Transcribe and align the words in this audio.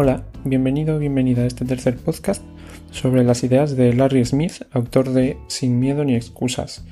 Hola, 0.00 0.22
bienvenido 0.44 0.94
o 0.94 0.98
bienvenida 1.00 1.42
a 1.42 1.46
este 1.46 1.64
tercer 1.64 1.96
podcast 1.96 2.44
sobre 2.92 3.24
las 3.24 3.42
ideas 3.42 3.76
de 3.76 3.92
Larry 3.92 4.24
Smith, 4.24 4.62
autor 4.70 5.10
de 5.10 5.38
Sin 5.48 5.80
miedo 5.80 6.04
ni 6.04 6.14
excusas. 6.14 6.84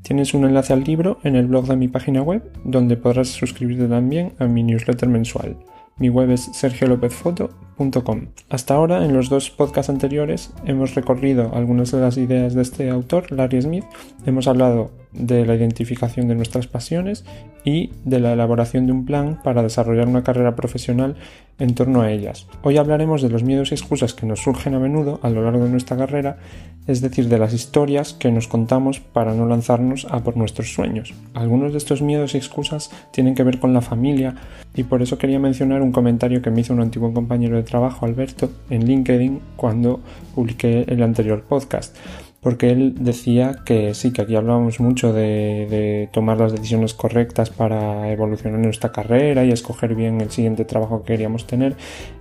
Tienes 0.00 0.32
un 0.32 0.46
enlace 0.46 0.72
al 0.72 0.82
libro 0.82 1.18
en 1.24 1.36
el 1.36 1.46
blog 1.46 1.66
de 1.66 1.76
mi 1.76 1.88
página 1.88 2.22
web, 2.22 2.42
donde 2.64 2.96
podrás 2.96 3.28
suscribirte 3.28 3.86
también 3.86 4.32
a 4.38 4.46
mi 4.46 4.62
newsletter 4.62 5.10
mensual. 5.10 5.58
Mi 5.98 6.08
web 6.08 6.30
es 6.30 6.48
sergiolopezfoto.com. 6.54 8.28
Hasta 8.48 8.74
ahora, 8.74 9.04
en 9.04 9.12
los 9.12 9.28
dos 9.28 9.50
podcasts 9.50 9.90
anteriores, 9.90 10.50
hemos 10.64 10.94
recorrido 10.94 11.54
algunas 11.54 11.92
de 11.92 12.00
las 12.00 12.16
ideas 12.16 12.54
de 12.54 12.62
este 12.62 12.88
autor, 12.88 13.30
Larry 13.30 13.60
Smith. 13.60 13.84
Hemos 14.24 14.48
hablado 14.48 14.90
de 15.14 15.46
la 15.46 15.54
identificación 15.54 16.28
de 16.28 16.34
nuestras 16.34 16.66
pasiones 16.66 17.24
y 17.64 17.92
de 18.04 18.20
la 18.20 18.32
elaboración 18.32 18.86
de 18.86 18.92
un 18.92 19.04
plan 19.04 19.40
para 19.42 19.62
desarrollar 19.62 20.08
una 20.08 20.24
carrera 20.24 20.54
profesional 20.54 21.16
en 21.58 21.74
torno 21.74 22.02
a 22.02 22.10
ellas. 22.10 22.46
Hoy 22.62 22.78
hablaremos 22.78 23.22
de 23.22 23.30
los 23.30 23.44
miedos 23.44 23.70
y 23.70 23.74
excusas 23.74 24.12
que 24.12 24.26
nos 24.26 24.40
surgen 24.40 24.74
a 24.74 24.80
menudo 24.80 25.20
a 25.22 25.30
lo 25.30 25.42
largo 25.42 25.64
de 25.64 25.70
nuestra 25.70 25.96
carrera, 25.96 26.38
es 26.86 27.00
decir, 27.00 27.28
de 27.28 27.38
las 27.38 27.54
historias 27.54 28.12
que 28.12 28.32
nos 28.32 28.48
contamos 28.48 29.00
para 29.00 29.34
no 29.34 29.46
lanzarnos 29.46 30.06
a 30.10 30.24
por 30.24 30.36
nuestros 30.36 30.74
sueños. 30.74 31.14
Algunos 31.32 31.72
de 31.72 31.78
estos 31.78 32.02
miedos 32.02 32.34
y 32.34 32.38
excusas 32.38 32.90
tienen 33.12 33.34
que 33.34 33.44
ver 33.44 33.60
con 33.60 33.72
la 33.72 33.80
familia 33.80 34.34
y 34.74 34.82
por 34.82 35.00
eso 35.00 35.16
quería 35.16 35.38
mencionar 35.38 35.80
un 35.80 35.92
comentario 35.92 36.42
que 36.42 36.50
me 36.50 36.60
hizo 36.60 36.74
un 36.74 36.80
antiguo 36.80 37.14
compañero 37.14 37.56
de 37.56 37.62
trabajo, 37.62 38.04
Alberto, 38.04 38.50
en 38.68 38.84
LinkedIn 38.86 39.40
cuando 39.56 40.00
publiqué 40.34 40.84
el 40.88 41.02
anterior 41.02 41.42
podcast 41.42 41.96
porque 42.44 42.70
él 42.70 42.94
decía 43.00 43.62
que 43.64 43.94
sí, 43.94 44.12
que 44.12 44.20
aquí 44.20 44.36
hablábamos 44.36 44.78
mucho 44.78 45.14
de, 45.14 46.10
tomar 46.12 46.38
las 46.38 46.52
decisiones 46.52 46.92
correctas 46.92 47.48
para 47.48 48.12
evolucionar 48.12 48.58
en 48.58 48.66
nuestra 48.66 48.92
carrera 48.92 49.44
y 49.46 49.50
escoger 49.50 49.94
bien 49.94 50.20
el 50.20 50.30
siguiente 50.30 50.66
trabajo 50.66 51.02
que 51.02 51.14
queríamos 51.14 51.46
tener, 51.46 51.74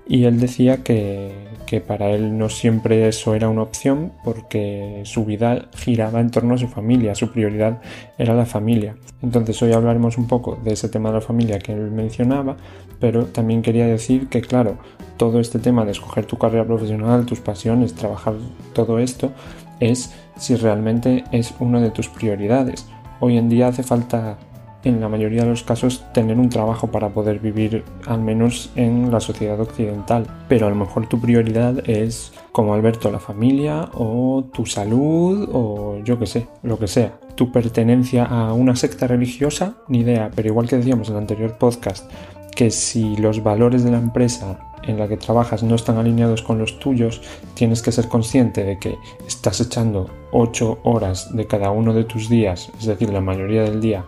y 0.08 0.24
él 0.24 0.40
decía 0.40 0.82
que, 0.82 1.34
que 1.68 1.82
para 1.82 2.10
él 2.12 2.38
no 2.38 2.48
siempre 2.48 3.06
eso 3.10 3.36
era 3.36 3.50
una 3.50 3.64
opción 3.64 4.14
porque 4.24 5.02
su 5.04 5.26
vida 5.26 5.66
giraba 5.76 6.22
en 6.22 6.32
torno 6.32 6.56
a 6.56 6.58
su 6.58 6.70
familia, 6.70 7.16
su 7.16 7.30
prioridad 7.30 7.82
era 8.18 8.34
la 8.34 8.46
familia. 8.46 8.96
Entonces 9.22 9.62
hoy 9.62 9.74
hablaremos 9.74 10.18
un 10.18 10.28
poco 10.28 10.58
de 10.64 10.72
ese 10.72 10.88
tema 10.88 11.10
de 11.10 11.16
la 11.16 11.22
familia 11.22 11.60
que 11.60 11.74
él 11.74 11.92
mencionaba, 11.92 12.56
pero 13.00 13.26
también 13.26 13.62
quería 13.62 13.88
decir 13.88 14.30
que 14.30 14.40
claro, 14.40 14.78
todo 15.18 15.42
este 15.42 15.60
tema 15.60 15.84
de 15.84 15.92
escoger 15.92 16.26
tu 16.26 16.38
carrera 16.38 16.66
profesional, 16.66 17.26
tus 17.26 17.42
pasiones, 17.42 17.94
trabajar 17.94 18.36
todo 18.74 19.00
esto, 19.00 19.32
es 19.80 20.14
si 20.38 20.56
realmente 20.56 21.24
es 21.32 21.54
una 21.60 21.80
de 21.80 21.92
tus 21.92 22.10
prioridades. 22.10 22.88
Hoy 23.20 23.38
en 23.38 23.50
día 23.50 23.68
hace 23.68 23.84
falta 23.84 24.38
en 24.84 25.00
la 25.00 25.10
mayoría 25.10 25.44
de 25.44 25.50
los 25.50 25.64
casos 25.64 26.04
tener 26.14 26.38
un 26.38 26.50
trabajo 26.50 26.88
para 26.88 27.10
poder 27.10 27.40
vivir 27.40 27.84
al 28.06 28.22
menos 28.22 28.72
en 28.76 29.12
la 29.12 29.20
sociedad 29.20 29.60
occidental, 29.60 30.28
pero 30.48 30.68
a 30.68 30.70
lo 30.70 30.76
mejor 30.76 31.08
tu 31.08 31.20
prioridad 31.20 31.90
es 31.90 32.34
como 32.52 32.74
Alberto 32.74 33.12
la 33.12 33.20
familia 33.20 33.90
o 33.94 34.46
tu 34.54 34.66
salud 34.66 35.50
o 35.52 36.00
yo 36.04 36.20
que 36.20 36.26
sé, 36.26 36.48
lo 36.64 36.78
que 36.78 36.88
sea. 36.88 37.18
Tu 37.36 37.52
pertenencia 37.52 38.26
a 38.26 38.54
una 38.54 38.76
secta 38.76 39.08
religiosa, 39.08 39.76
ni 39.88 40.00
idea, 40.00 40.30
pero 40.36 40.50
igual 40.50 40.68
que 40.68 40.78
decíamos 40.78 41.08
en 41.10 41.16
el 41.16 41.22
anterior 41.22 41.58
podcast, 41.58 42.12
que 42.56 42.72
si 42.72 43.16
los 43.18 43.44
valores 43.44 43.84
de 43.84 43.92
la 43.92 43.98
empresa 43.98 44.60
en 44.84 45.00
la 45.00 45.08
que 45.08 45.18
trabajas 45.18 45.64
no 45.64 45.76
están 45.76 45.98
alineados 45.98 46.42
con 46.42 46.58
los 46.58 46.80
tuyos, 46.80 47.22
tienes 47.54 47.82
que 47.82 47.92
ser 47.92 48.08
consciente 48.08 48.64
de 48.64 48.78
que 48.80 48.98
estás 49.26 49.62
echando 49.62 50.10
8 50.32 50.80
horas 50.84 51.36
de 51.36 51.48
cada 51.48 51.72
uno 51.72 51.94
de 51.94 52.04
tus 52.04 52.30
días, 52.30 52.70
es 52.80 52.86
decir, 52.86 53.10
la 53.12 53.22
mayoría 53.22 53.64
del 53.64 53.80
día, 53.80 54.06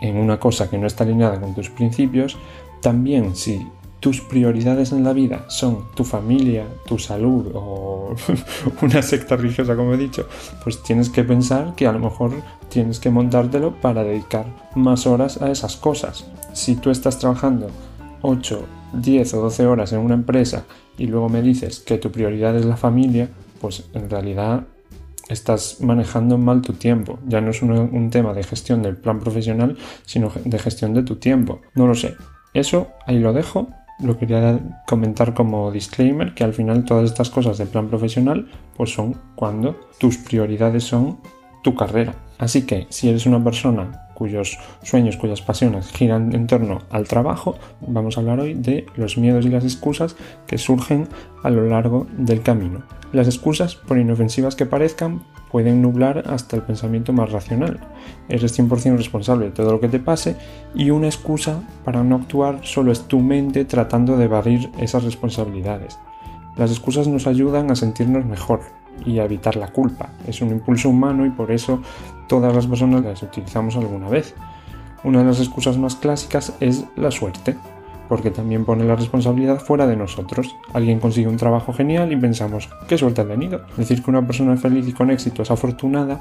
en 0.00 0.16
una 0.16 0.38
cosa 0.38 0.70
que 0.70 0.78
no 0.78 0.86
está 0.86 1.04
alineada 1.04 1.40
con 1.40 1.54
tus 1.54 1.70
principios, 1.70 2.36
también 2.80 3.34
si 3.36 3.66
tus 4.00 4.20
prioridades 4.20 4.92
en 4.92 5.04
la 5.04 5.12
vida 5.12 5.44
son 5.48 5.86
tu 5.94 6.04
familia, 6.04 6.66
tu 6.86 6.98
salud 6.98 7.50
o 7.54 8.14
una 8.82 9.02
secta 9.02 9.36
religiosa, 9.36 9.76
como 9.76 9.94
he 9.94 9.98
dicho, 9.98 10.26
pues 10.64 10.82
tienes 10.82 11.10
que 11.10 11.22
pensar 11.22 11.74
que 11.74 11.86
a 11.86 11.92
lo 11.92 11.98
mejor 11.98 12.32
tienes 12.68 12.98
que 12.98 13.10
montártelo 13.10 13.74
para 13.80 14.02
dedicar 14.02 14.46
más 14.74 15.06
horas 15.06 15.40
a 15.42 15.50
esas 15.50 15.76
cosas. 15.76 16.26
Si 16.52 16.76
tú 16.76 16.90
estás 16.90 17.18
trabajando 17.18 17.70
8 18.22 18.64
10 18.92 19.34
o 19.34 19.42
12 19.42 19.66
horas 19.66 19.92
en 19.92 20.00
una 20.00 20.14
empresa 20.14 20.64
y 20.98 21.06
luego 21.06 21.28
me 21.28 21.42
dices 21.42 21.80
que 21.80 21.98
tu 21.98 22.10
prioridad 22.10 22.56
es 22.56 22.64
la 22.64 22.76
familia, 22.76 23.28
pues 23.60 23.84
en 23.94 24.10
realidad 24.10 24.64
estás 25.28 25.80
manejando 25.80 26.38
mal 26.38 26.60
tu 26.60 26.72
tiempo. 26.72 27.18
Ya 27.26 27.40
no 27.40 27.50
es 27.50 27.62
un, 27.62 28.10
tema 28.10 28.34
de 28.34 28.42
gestión 28.42 28.82
del 28.82 28.96
plan 28.96 29.20
profesional, 29.20 29.76
sino 30.04 30.32
de 30.44 30.58
gestión 30.58 30.94
de 30.94 31.02
tu 31.02 31.16
tiempo. 31.16 31.60
No 31.74 31.86
lo 31.86 31.94
sé. 31.94 32.16
Eso 32.52 32.88
ahí 33.06 33.18
lo 33.18 33.32
dejo. 33.32 33.68
Lo 34.02 34.16
quería 34.18 34.58
comentar 34.86 35.34
como 35.34 35.70
disclaimer 35.70 36.34
que 36.34 36.44
al 36.44 36.54
final 36.54 36.84
todas 36.84 37.04
estas 37.04 37.30
cosas 37.30 37.58
del 37.58 37.68
plan 37.68 37.88
profesional 37.88 38.48
pues 38.76 38.92
son 38.92 39.14
cuando 39.34 39.78
tus 39.98 40.16
prioridades 40.16 40.84
son 40.84 41.18
tu 41.62 41.74
carrera. 41.74 42.14
Así 42.38 42.66
que 42.66 42.86
si 42.88 43.08
eres 43.08 43.26
una 43.26 43.42
persona 43.44 44.09
cuyos 44.20 44.58
sueños, 44.82 45.16
cuyas 45.16 45.40
pasiones 45.40 45.90
giran 45.92 46.34
en 46.34 46.46
torno 46.46 46.82
al 46.90 47.08
trabajo, 47.08 47.56
vamos 47.80 48.18
a 48.18 48.20
hablar 48.20 48.38
hoy 48.38 48.52
de 48.52 48.84
los 48.94 49.16
miedos 49.16 49.46
y 49.46 49.48
las 49.48 49.64
excusas 49.64 50.14
que 50.46 50.58
surgen 50.58 51.08
a 51.42 51.48
lo 51.48 51.66
largo 51.66 52.06
del 52.18 52.42
camino. 52.42 52.82
Las 53.14 53.28
excusas, 53.28 53.76
por 53.76 53.96
inofensivas 53.96 54.56
que 54.56 54.66
parezcan, 54.66 55.22
pueden 55.50 55.80
nublar 55.80 56.24
hasta 56.26 56.54
el 56.54 56.62
pensamiento 56.62 57.14
más 57.14 57.32
racional. 57.32 57.80
Eres 58.28 58.58
100% 58.58 58.98
responsable 58.98 59.46
de 59.46 59.52
todo 59.52 59.72
lo 59.72 59.80
que 59.80 59.88
te 59.88 60.00
pase 60.00 60.36
y 60.74 60.90
una 60.90 61.06
excusa 61.06 61.62
para 61.86 62.04
no 62.04 62.16
actuar 62.16 62.60
solo 62.62 62.92
es 62.92 63.08
tu 63.08 63.20
mente 63.20 63.64
tratando 63.64 64.18
de 64.18 64.26
evadir 64.26 64.68
esas 64.78 65.02
responsabilidades. 65.02 65.98
Las 66.58 66.70
excusas 66.70 67.08
nos 67.08 67.26
ayudan 67.26 67.70
a 67.70 67.74
sentirnos 67.74 68.26
mejor, 68.26 68.60
y 69.04 69.18
evitar 69.18 69.56
la 69.56 69.68
culpa. 69.68 70.10
Es 70.26 70.40
un 70.42 70.50
impulso 70.50 70.88
humano 70.88 71.26
y 71.26 71.30
por 71.30 71.50
eso 71.50 71.80
todas 72.28 72.54
las 72.54 72.66
personas 72.66 73.04
las 73.04 73.22
utilizamos 73.22 73.76
alguna 73.76 74.08
vez. 74.08 74.34
Una 75.02 75.20
de 75.20 75.24
las 75.24 75.40
excusas 75.40 75.78
más 75.78 75.96
clásicas 75.96 76.54
es 76.60 76.84
la 76.96 77.10
suerte, 77.10 77.56
porque 78.08 78.30
también 78.30 78.64
pone 78.64 78.84
la 78.84 78.96
responsabilidad 78.96 79.60
fuera 79.60 79.86
de 79.86 79.96
nosotros. 79.96 80.54
Alguien 80.74 81.00
consigue 81.00 81.28
un 81.28 81.38
trabajo 81.38 81.72
genial 81.72 82.12
y 82.12 82.16
pensamos, 82.16 82.68
qué 82.86 82.98
suerte 82.98 83.22
ha 83.22 83.26
tenido. 83.26 83.62
Decir 83.76 84.02
que 84.02 84.10
una 84.10 84.26
persona 84.26 84.56
feliz 84.56 84.86
y 84.86 84.92
con 84.92 85.10
éxito 85.10 85.42
es 85.42 85.50
afortunada 85.50 86.20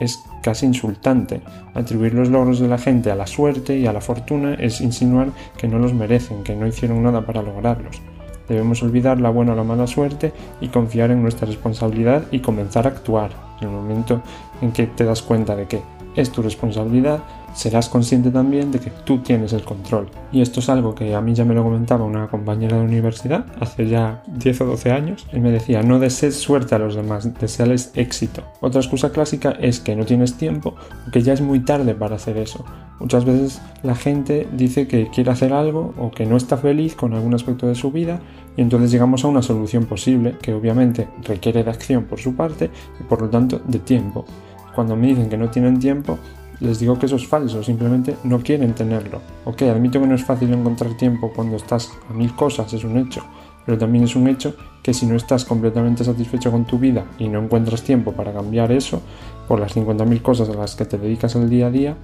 es 0.00 0.24
casi 0.42 0.66
insultante. 0.66 1.42
Atribuir 1.74 2.14
los 2.14 2.28
logros 2.28 2.58
de 2.58 2.68
la 2.68 2.78
gente 2.78 3.10
a 3.10 3.14
la 3.14 3.26
suerte 3.26 3.78
y 3.78 3.86
a 3.86 3.92
la 3.92 4.00
fortuna 4.00 4.54
es 4.54 4.80
insinuar 4.80 5.28
que 5.56 5.68
no 5.68 5.78
los 5.78 5.94
merecen, 5.94 6.42
que 6.42 6.56
no 6.56 6.66
hicieron 6.66 7.02
nada 7.02 7.24
para 7.24 7.42
lograrlos. 7.42 8.00
Debemos 8.48 8.82
olvidar 8.82 9.20
la 9.20 9.30
buena 9.30 9.52
o 9.52 9.56
la 9.56 9.64
mala 9.64 9.86
suerte 9.86 10.32
y 10.60 10.68
confiar 10.68 11.10
en 11.10 11.22
nuestra 11.22 11.46
responsabilidad 11.46 12.24
y 12.30 12.40
comenzar 12.40 12.86
a 12.86 12.90
actuar. 12.90 13.30
En 13.60 13.68
el 13.68 13.74
momento 13.74 14.20
en 14.60 14.72
que 14.72 14.86
te 14.86 15.04
das 15.04 15.22
cuenta 15.22 15.56
de 15.56 15.66
que 15.66 15.80
es 16.16 16.30
tu 16.30 16.42
responsabilidad, 16.42 17.20
serás 17.54 17.88
consciente 17.88 18.30
también 18.30 18.70
de 18.72 18.80
que 18.80 18.90
tú 18.90 19.18
tienes 19.18 19.52
el 19.52 19.64
control. 19.64 20.08
Y 20.32 20.42
esto 20.42 20.60
es 20.60 20.68
algo 20.68 20.94
que 20.94 21.14
a 21.14 21.20
mí 21.20 21.34
ya 21.34 21.44
me 21.44 21.54
lo 21.54 21.62
comentaba 21.62 22.04
una 22.04 22.28
compañera 22.28 22.78
de 22.78 22.84
universidad 22.84 23.46
hace 23.60 23.88
ya 23.88 24.22
10 24.26 24.60
o 24.62 24.66
12 24.66 24.90
años. 24.92 25.26
y 25.32 25.40
me 25.40 25.50
decía, 25.50 25.82
no 25.82 25.98
desees 25.98 26.36
suerte 26.36 26.74
a 26.74 26.78
los 26.78 26.94
demás, 26.94 27.32
deseales 27.38 27.92
éxito. 27.94 28.42
Otra 28.60 28.80
excusa 28.80 29.10
clásica 29.10 29.52
es 29.52 29.80
que 29.80 29.96
no 29.96 30.04
tienes 30.04 30.34
tiempo 30.34 30.74
o 31.06 31.10
que 31.10 31.22
ya 31.22 31.32
es 31.32 31.40
muy 31.40 31.60
tarde 31.60 31.94
para 31.94 32.16
hacer 32.16 32.36
eso. 32.36 32.64
Muchas 33.00 33.24
veces 33.24 33.60
la 33.82 33.94
gente 33.94 34.48
dice 34.52 34.86
que 34.86 35.08
quiere 35.08 35.30
hacer 35.30 35.52
algo 35.52 35.94
o 35.98 36.10
que 36.10 36.26
no 36.26 36.36
está 36.36 36.56
feliz 36.56 36.94
con 36.94 37.12
algún 37.14 37.34
aspecto 37.34 37.66
de 37.66 37.74
su 37.74 37.90
vida 37.90 38.20
y 38.56 38.62
entonces 38.62 38.90
llegamos 38.90 39.24
a 39.24 39.28
una 39.28 39.42
solución 39.42 39.84
posible 39.84 40.36
que 40.40 40.54
obviamente 40.54 41.08
requiere 41.24 41.64
de 41.64 41.70
acción 41.70 42.04
por 42.04 42.20
su 42.20 42.34
parte 42.34 42.70
y 43.00 43.02
por 43.04 43.20
lo 43.20 43.28
tanto 43.28 43.60
de 43.66 43.80
tiempo. 43.80 44.24
Cuando 44.74 44.96
me 44.96 45.08
dicen 45.08 45.28
que 45.28 45.36
no 45.36 45.50
tienen 45.50 45.78
tiempo, 45.78 46.18
les 46.60 46.78
digo 46.78 46.98
que 46.98 47.06
eso 47.06 47.16
es 47.16 47.26
falso, 47.26 47.62
simplemente 47.62 48.16
no 48.24 48.40
quieren 48.40 48.74
tenerlo. 48.74 49.20
Ok, 49.44 49.62
admito 49.62 50.00
que 50.00 50.06
no 50.06 50.14
es 50.14 50.24
fácil 50.24 50.52
encontrar 50.52 50.96
tiempo 50.96 51.32
cuando 51.34 51.56
estás 51.56 51.92
a 52.08 52.12
mil 52.12 52.34
cosas, 52.34 52.72
es 52.72 52.84
un 52.84 52.96
hecho, 52.96 53.24
pero 53.66 53.78
también 53.78 54.04
es 54.04 54.16
un 54.16 54.28
hecho 54.28 54.54
que 54.82 54.94
si 54.94 55.06
no 55.06 55.16
estás 55.16 55.44
completamente 55.44 56.04
satisfecho 56.04 56.50
con 56.50 56.64
tu 56.64 56.78
vida 56.78 57.04
y 57.18 57.28
no 57.28 57.42
encuentras 57.42 57.82
tiempo 57.82 58.12
para 58.12 58.32
cambiar 58.32 58.70
eso, 58.72 59.00
por 59.48 59.60
las 59.60 59.76
50.000 59.76 60.22
cosas 60.22 60.48
a 60.48 60.54
las 60.54 60.76
que 60.76 60.84
te 60.84 60.98
dedicas 60.98 61.34
el 61.36 61.48
día 61.48 61.66
a 61.66 61.70
día, 61.70 61.96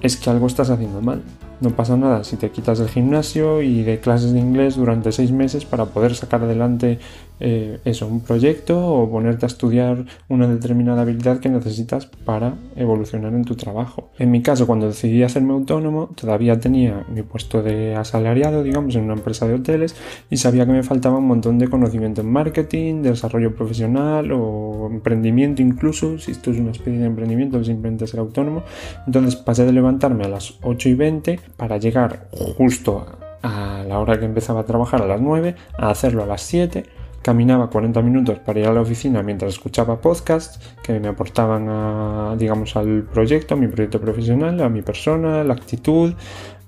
es 0.00 0.16
que 0.16 0.30
algo 0.30 0.46
estás 0.46 0.70
haciendo 0.70 1.00
mal. 1.00 1.22
No 1.60 1.70
pasa 1.70 1.96
nada 1.96 2.22
si 2.22 2.36
te 2.36 2.50
quitas 2.50 2.78
del 2.78 2.88
gimnasio 2.88 3.62
y 3.62 3.82
de 3.82 3.98
clases 3.98 4.32
de 4.32 4.38
inglés 4.38 4.76
durante 4.76 5.10
seis 5.10 5.32
meses 5.32 5.64
para 5.64 5.86
poder 5.86 6.14
sacar 6.14 6.42
adelante 6.42 7.00
eh, 7.40 7.78
eso, 7.84 8.06
un 8.06 8.20
proyecto 8.20 8.84
o 8.84 9.10
ponerte 9.10 9.46
a 9.46 9.48
estudiar 9.48 10.04
una 10.28 10.48
determinada 10.48 11.02
habilidad 11.02 11.38
que 11.38 11.48
necesitas 11.48 12.06
para 12.06 12.54
evolucionar 12.76 13.32
en 13.34 13.44
tu 13.44 13.54
trabajo. 13.54 14.10
En 14.18 14.30
mi 14.30 14.42
caso, 14.42 14.66
cuando 14.66 14.86
decidí 14.86 15.22
hacerme 15.22 15.52
autónomo, 15.52 16.10
todavía 16.14 16.58
tenía 16.58 17.04
mi 17.12 17.22
puesto 17.22 17.62
de 17.62 17.94
asalariado, 17.94 18.62
digamos, 18.62 18.94
en 18.96 19.04
una 19.04 19.14
empresa 19.14 19.46
de 19.46 19.54
hoteles 19.54 19.96
y 20.30 20.36
sabía 20.36 20.66
que 20.66 20.72
me 20.72 20.82
faltaba 20.82 21.18
un 21.18 21.26
montón 21.26 21.58
de 21.58 21.68
conocimiento 21.68 22.20
en 22.20 22.30
marketing, 22.30 23.02
de 23.02 23.10
desarrollo 23.10 23.54
profesional 23.54 24.30
o 24.32 24.88
emprendimiento 24.90 25.62
incluso, 25.62 26.18
si 26.18 26.32
esto 26.32 26.50
es 26.50 26.58
una 26.58 26.72
especie 26.72 26.98
de 26.98 27.06
emprendimiento, 27.06 27.62
simplemente 27.62 28.06
ser 28.06 28.20
autónomo. 28.20 28.62
Entonces 29.06 29.36
pasé 29.36 29.64
de 29.64 29.72
levantarme 29.72 30.24
a 30.24 30.28
las 30.28 30.54
8 30.62 30.88
y 30.88 30.94
20 30.94 31.40
para 31.56 31.78
llegar 31.78 32.28
justo 32.56 33.06
a 33.42 33.84
la 33.86 33.98
hora 33.98 34.18
que 34.18 34.24
empezaba 34.24 34.60
a 34.60 34.64
trabajar 34.64 35.02
a 35.02 35.06
las 35.06 35.20
9, 35.20 35.54
a 35.78 35.90
hacerlo 35.90 36.22
a 36.22 36.26
las 36.26 36.42
7 36.42 36.84
caminaba 37.22 37.68
40 37.68 38.00
minutos 38.00 38.38
para 38.38 38.60
ir 38.60 38.66
a 38.66 38.72
la 38.72 38.80
oficina 38.80 39.22
mientras 39.22 39.52
escuchaba 39.52 40.00
podcasts 40.00 40.60
que 40.82 40.98
me 40.98 41.08
aportaban 41.08 41.68
a, 41.68 42.36
digamos, 42.38 42.76
al 42.76 43.02
proyecto, 43.02 43.54
a 43.54 43.56
mi 43.56 43.66
proyecto 43.66 44.00
profesional, 44.00 44.60
a 44.62 44.68
mi 44.68 44.82
persona, 44.82 45.44
la 45.44 45.54
actitud, 45.54 46.14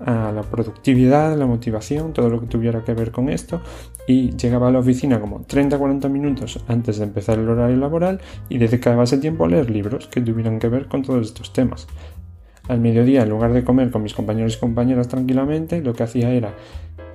a 0.04 0.32
la 0.32 0.42
productividad, 0.42 1.36
la 1.36 1.46
motivación, 1.46 2.12
todo 2.12 2.28
lo 2.28 2.40
que 2.40 2.46
tuviera 2.46 2.84
que 2.84 2.94
ver 2.94 3.10
con 3.10 3.28
esto. 3.28 3.60
Y 4.06 4.36
llegaba 4.36 4.68
a 4.68 4.70
la 4.70 4.80
oficina 4.80 5.20
como 5.20 5.46
30-40 5.46 6.08
minutos 6.10 6.60
antes 6.68 6.98
de 6.98 7.04
empezar 7.04 7.38
el 7.38 7.48
horario 7.48 7.76
laboral 7.76 8.20
y 8.48 8.58
dedicaba 8.58 9.04
ese 9.04 9.18
tiempo 9.18 9.44
a 9.44 9.48
leer 9.48 9.70
libros 9.70 10.08
que 10.08 10.20
tuvieran 10.20 10.58
que 10.58 10.68
ver 10.68 10.88
con 10.88 11.02
todos 11.02 11.26
estos 11.26 11.52
temas. 11.52 11.86
Al 12.70 12.78
mediodía, 12.78 13.22
en 13.22 13.30
lugar 13.30 13.52
de 13.52 13.64
comer 13.64 13.90
con 13.90 14.04
mis 14.04 14.14
compañeros 14.14 14.54
y 14.56 14.60
compañeras 14.60 15.08
tranquilamente, 15.08 15.82
lo 15.82 15.92
que 15.92 16.04
hacía 16.04 16.30
era 16.30 16.54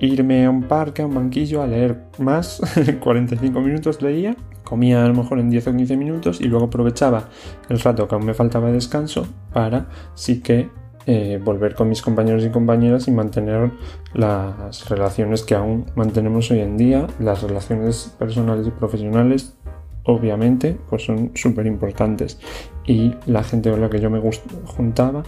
irme 0.00 0.44
a 0.44 0.50
un 0.50 0.64
parque, 0.64 1.00
a 1.00 1.06
un 1.06 1.14
banquillo, 1.14 1.62
a 1.62 1.66
leer 1.66 1.96
más. 2.18 2.60
45 3.00 3.58
minutos 3.62 4.02
leía, 4.02 4.36
comía 4.64 5.02
a 5.02 5.08
lo 5.08 5.14
mejor 5.14 5.38
en 5.38 5.48
10 5.48 5.68
o 5.68 5.74
15 5.74 5.96
minutos 5.96 6.40
y 6.42 6.44
luego 6.44 6.66
aprovechaba 6.66 7.30
el 7.70 7.80
rato 7.80 8.06
que 8.06 8.14
aún 8.14 8.26
me 8.26 8.34
faltaba 8.34 8.66
de 8.66 8.74
descanso 8.74 9.26
para 9.54 9.88
sí 10.14 10.42
que 10.42 10.68
eh, 11.06 11.40
volver 11.42 11.74
con 11.74 11.88
mis 11.88 12.02
compañeros 12.02 12.44
y 12.44 12.50
compañeras 12.50 13.08
y 13.08 13.12
mantener 13.12 13.70
las 14.12 14.86
relaciones 14.90 15.42
que 15.42 15.54
aún 15.54 15.86
mantenemos 15.94 16.50
hoy 16.50 16.60
en 16.60 16.76
día, 16.76 17.06
las 17.18 17.42
relaciones 17.42 18.14
personales 18.18 18.66
y 18.66 18.72
profesionales 18.72 19.56
obviamente 20.04 20.76
pues 20.90 21.04
son 21.04 21.32
súper 21.34 21.66
importantes 21.66 22.38
y 22.84 23.14
la 23.24 23.42
gente 23.42 23.70
con 23.70 23.80
la 23.80 23.88
que 23.88 24.00
yo 24.00 24.10
me 24.10 24.20
juntaba 24.66 25.22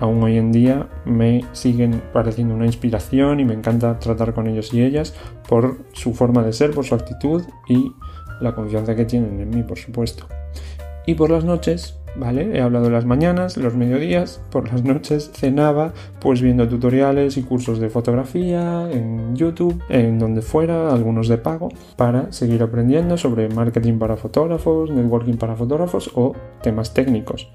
aún 0.00 0.22
hoy 0.22 0.36
en 0.36 0.52
día 0.52 0.88
me 1.04 1.44
siguen 1.52 2.02
pareciendo 2.12 2.54
una 2.54 2.66
inspiración 2.66 3.40
y 3.40 3.44
me 3.44 3.54
encanta 3.54 3.98
tratar 3.98 4.34
con 4.34 4.46
ellos 4.46 4.72
y 4.72 4.82
ellas 4.82 5.14
por 5.48 5.78
su 5.92 6.14
forma 6.14 6.42
de 6.42 6.52
ser, 6.52 6.70
por 6.72 6.84
su 6.84 6.94
actitud 6.94 7.42
y 7.68 7.92
la 8.40 8.54
confianza 8.54 8.94
que 8.94 9.04
tienen 9.04 9.40
en 9.40 9.50
mí, 9.50 9.62
por 9.62 9.78
supuesto. 9.78 10.26
Y 11.06 11.14
por 11.14 11.30
las 11.30 11.44
noches, 11.44 11.98
¿vale? 12.16 12.56
He 12.56 12.60
hablado 12.60 12.90
las 12.90 13.04
mañanas, 13.04 13.56
los 13.56 13.74
mediodías, 13.74 14.42
por 14.50 14.70
las 14.70 14.84
noches 14.84 15.30
cenaba 15.32 15.92
pues 16.20 16.42
viendo 16.42 16.68
tutoriales 16.68 17.36
y 17.36 17.42
cursos 17.42 17.80
de 17.80 17.88
fotografía 17.88 18.90
en 18.90 19.34
YouTube, 19.34 19.82
en 19.88 20.18
donde 20.18 20.42
fuera, 20.42 20.92
algunos 20.92 21.28
de 21.28 21.38
pago, 21.38 21.70
para 21.96 22.30
seguir 22.32 22.62
aprendiendo 22.62 23.16
sobre 23.16 23.48
marketing 23.48 23.98
para 23.98 24.16
fotógrafos, 24.16 24.90
networking 24.90 25.36
para 25.38 25.56
fotógrafos 25.56 26.10
o 26.14 26.34
temas 26.62 26.92
técnicos. 26.92 27.48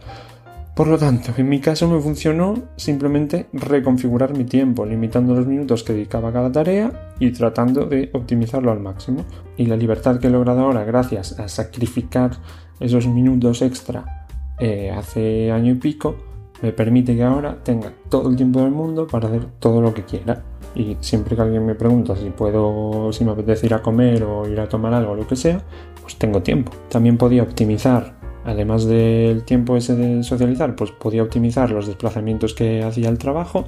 Por 0.76 0.88
lo 0.88 0.98
tanto, 0.98 1.32
en 1.38 1.50
mi 1.50 1.60
caso 1.60 1.88
me 1.88 2.02
funcionó 2.02 2.56
simplemente 2.78 3.46
reconfigurar 3.54 4.36
mi 4.36 4.44
tiempo, 4.44 4.86
limitando 4.88 5.36
los 5.36 5.46
minutos 5.46 5.84
que 5.84 5.94
dedicaba 5.94 6.30
a 6.30 6.34
cada 6.34 6.52
tarea 6.52 7.14
y 7.20 7.32
tratando 7.32 7.86
de 7.86 8.10
optimizarlo 8.14 8.72
al 8.72 8.80
máximo. 8.80 9.24
Y 9.56 9.68
la 9.68 9.78
libertad 9.78 10.20
que 10.20 10.28
he 10.28 10.32
logrado 10.32 10.62
ahora 10.62 10.84
gracias 10.84 11.40
a 11.40 11.48
sacrificar 11.48 12.32
esos 12.80 13.08
minutos 13.08 13.62
extra 13.62 14.28
eh, 14.60 14.90
hace 14.90 15.52
año 15.52 15.74
y 15.74 15.76
pico 15.76 16.16
me 16.64 16.72
permite 16.72 17.16
que 17.16 17.24
ahora 17.24 17.62
tenga 17.62 17.92
todo 18.10 18.30
el 18.30 18.36
tiempo 18.36 18.62
del 18.62 18.72
mundo 18.72 19.06
para 19.06 19.28
hacer 19.28 19.46
todo 19.60 19.80
lo 19.80 19.94
que 19.94 20.04
quiera. 20.06 20.44
Y 20.74 20.98
siempre 21.02 21.36
que 21.36 21.42
alguien 21.44 21.66
me 21.68 21.76
pregunta 21.76 22.16
si 22.16 22.32
puedo, 22.32 23.14
si 23.14 23.24
me 23.24 23.32
apetece 23.32 23.68
ir 23.68 23.76
a 23.76 23.84
comer 23.84 24.24
o 24.24 24.48
ir 24.48 24.60
a 24.60 24.68
tomar 24.68 24.94
algo 24.96 25.14
lo 25.14 25.28
que 25.28 25.36
sea, 25.36 25.62
pues 26.02 26.16
tengo 26.16 26.42
tiempo. 26.42 26.72
También 26.90 27.18
podía 27.18 27.44
optimizar 27.44 28.23
además 28.46 28.86
del 28.86 29.44
tiempo 29.44 29.78
ese 29.78 29.96
de 29.96 30.24
socializar, 30.24 30.76
pues 30.76 30.92
podía 30.92 31.24
optimizar 31.24 31.72
los 31.72 31.88
desplazamientos 31.88 32.54
que 32.54 32.84
hacía 32.84 33.10
el 33.10 33.18
trabajo. 33.18 33.68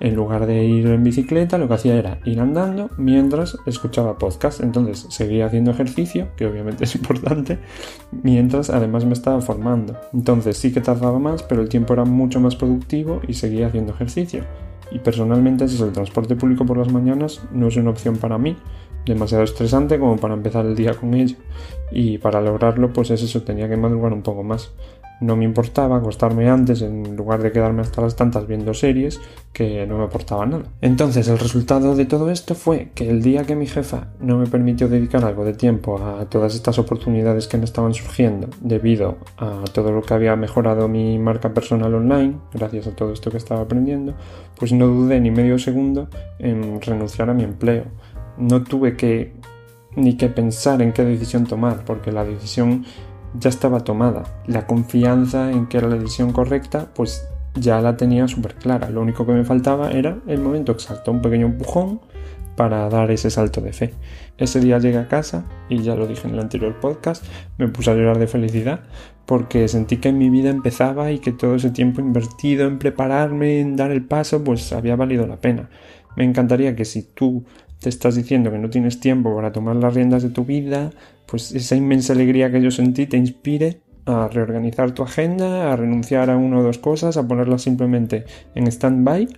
En 0.00 0.14
lugar 0.14 0.46
de 0.46 0.64
ir 0.64 0.86
en 0.86 1.02
bicicleta, 1.02 1.58
lo 1.58 1.66
que 1.66 1.74
hacía 1.74 1.96
era 1.96 2.20
ir 2.24 2.38
andando 2.38 2.88
mientras 2.98 3.58
escuchaba 3.66 4.16
podcast. 4.16 4.60
Entonces 4.60 5.06
seguía 5.08 5.46
haciendo 5.46 5.72
ejercicio, 5.72 6.28
que 6.36 6.46
obviamente 6.46 6.84
es 6.84 6.94
importante, 6.94 7.58
mientras 8.22 8.70
además 8.70 9.04
me 9.04 9.14
estaba 9.14 9.40
formando. 9.40 9.96
Entonces 10.12 10.56
sí 10.56 10.72
que 10.72 10.80
tardaba 10.80 11.18
más, 11.18 11.42
pero 11.42 11.62
el 11.62 11.68
tiempo 11.68 11.94
era 11.94 12.04
mucho 12.04 12.38
más 12.38 12.54
productivo 12.54 13.20
y 13.26 13.34
seguía 13.34 13.66
haciendo 13.66 13.92
ejercicio. 13.92 14.44
Y 14.90 15.00
personalmente, 15.00 15.64
es 15.64 15.80
el 15.80 15.92
transporte 15.92 16.36
público 16.36 16.64
por 16.64 16.78
las 16.78 16.90
mañanas 16.90 17.42
no 17.52 17.68
es 17.68 17.76
una 17.76 17.90
opción 17.90 18.16
para 18.16 18.38
mí, 18.38 18.56
demasiado 19.08 19.44
estresante 19.44 19.98
como 19.98 20.16
para 20.16 20.34
empezar 20.34 20.66
el 20.66 20.76
día 20.76 20.94
con 20.94 21.14
ello. 21.14 21.36
Y 21.90 22.18
para 22.18 22.40
lograrlo, 22.40 22.92
pues 22.92 23.10
es 23.10 23.22
eso, 23.22 23.42
tenía 23.42 23.68
que 23.68 23.76
madrugar 23.76 24.12
un 24.12 24.22
poco 24.22 24.42
más. 24.42 24.70
No 25.20 25.34
me 25.34 25.44
importaba 25.44 25.96
acostarme 25.96 26.48
antes 26.48 26.80
en 26.80 27.16
lugar 27.16 27.42
de 27.42 27.50
quedarme 27.50 27.82
hasta 27.82 28.00
las 28.00 28.14
tantas 28.14 28.46
viendo 28.46 28.72
series 28.72 29.20
que 29.52 29.84
no 29.84 29.98
me 29.98 30.04
aportaba 30.04 30.46
nada. 30.46 30.64
Entonces 30.80 31.26
el 31.26 31.40
resultado 31.40 31.96
de 31.96 32.04
todo 32.04 32.30
esto 32.30 32.54
fue 32.54 32.90
que 32.94 33.10
el 33.10 33.20
día 33.20 33.44
que 33.44 33.56
mi 33.56 33.66
jefa 33.66 34.08
no 34.20 34.38
me 34.38 34.46
permitió 34.46 34.88
dedicar 34.88 35.24
algo 35.24 35.44
de 35.44 35.54
tiempo 35.54 36.00
a 36.00 36.26
todas 36.26 36.54
estas 36.54 36.78
oportunidades 36.78 37.48
que 37.48 37.58
me 37.58 37.64
estaban 37.64 37.94
surgiendo 37.94 38.48
debido 38.60 39.16
a 39.38 39.64
todo 39.72 39.90
lo 39.90 40.02
que 40.02 40.14
había 40.14 40.36
mejorado 40.36 40.86
mi 40.86 41.18
marca 41.18 41.52
personal 41.52 41.92
online, 41.94 42.36
gracias 42.54 42.86
a 42.86 42.94
todo 42.94 43.12
esto 43.12 43.32
que 43.32 43.38
estaba 43.38 43.62
aprendiendo, 43.62 44.14
pues 44.56 44.72
no 44.72 44.86
dudé 44.86 45.18
ni 45.20 45.32
medio 45.32 45.58
segundo 45.58 46.08
en 46.38 46.80
renunciar 46.80 47.28
a 47.28 47.34
mi 47.34 47.42
empleo 47.42 47.86
no 48.38 48.62
tuve 48.62 48.96
que 48.96 49.32
ni 49.96 50.16
que 50.16 50.28
pensar 50.28 50.80
en 50.82 50.92
qué 50.92 51.04
decisión 51.04 51.46
tomar, 51.46 51.84
porque 51.84 52.12
la 52.12 52.24
decisión 52.24 52.84
ya 53.34 53.50
estaba 53.50 53.80
tomada. 53.80 54.24
La 54.46 54.66
confianza 54.66 55.50
en 55.50 55.66
que 55.66 55.78
era 55.78 55.88
la 55.88 55.96
decisión 55.96 56.32
correcta, 56.32 56.88
pues 56.94 57.26
ya 57.54 57.80
la 57.80 57.96
tenía 57.96 58.28
súper 58.28 58.54
clara. 58.54 58.90
Lo 58.90 59.02
único 59.02 59.26
que 59.26 59.32
me 59.32 59.44
faltaba 59.44 59.90
era 59.90 60.18
el 60.26 60.40
momento 60.40 60.72
exacto, 60.72 61.10
un 61.10 61.20
pequeño 61.20 61.46
empujón 61.46 62.00
para 62.56 62.88
dar 62.88 63.10
ese 63.10 63.30
salto 63.30 63.60
de 63.60 63.72
fe. 63.72 63.94
Ese 64.36 64.60
día 64.60 64.78
llegué 64.78 64.98
a 64.98 65.08
casa 65.08 65.44
y 65.68 65.82
ya 65.82 65.94
lo 65.94 66.06
dije 66.06 66.26
en 66.26 66.34
el 66.34 66.40
anterior 66.40 66.78
podcast, 66.80 67.24
me 67.56 67.68
puse 67.68 67.90
a 67.90 67.94
llorar 67.94 68.18
de 68.18 68.26
felicidad 68.26 68.80
porque 69.26 69.68
sentí 69.68 69.98
que 69.98 70.10
mi 70.10 70.30
vida 70.30 70.50
empezaba 70.50 71.12
y 71.12 71.18
que 71.18 71.32
todo 71.32 71.54
ese 71.54 71.70
tiempo 71.70 72.00
invertido 72.00 72.66
en 72.66 72.78
prepararme, 72.78 73.60
en 73.60 73.76
dar 73.76 73.90
el 73.90 74.04
paso, 74.04 74.42
pues 74.42 74.72
había 74.72 74.96
valido 74.96 75.26
la 75.26 75.40
pena. 75.40 75.68
Me 76.16 76.24
encantaría 76.24 76.74
que 76.74 76.84
si 76.84 77.02
tú 77.02 77.44
te 77.80 77.88
estás 77.88 78.16
diciendo 78.16 78.50
que 78.50 78.58
no 78.58 78.70
tienes 78.70 79.00
tiempo 79.00 79.34
para 79.34 79.52
tomar 79.52 79.76
las 79.76 79.94
riendas 79.94 80.22
de 80.22 80.30
tu 80.30 80.44
vida, 80.44 80.90
pues 81.26 81.52
esa 81.52 81.76
inmensa 81.76 82.12
alegría 82.12 82.50
que 82.50 82.60
yo 82.60 82.70
sentí 82.70 83.06
te 83.06 83.16
inspire 83.16 83.80
a 84.06 84.28
reorganizar 84.28 84.92
tu 84.92 85.02
agenda, 85.02 85.72
a 85.72 85.76
renunciar 85.76 86.30
a 86.30 86.36
una 86.36 86.58
o 86.58 86.62
dos 86.62 86.78
cosas, 86.78 87.16
a 87.16 87.28
ponerlas 87.28 87.62
simplemente 87.62 88.24
en 88.54 88.66
stand-by 88.66 89.28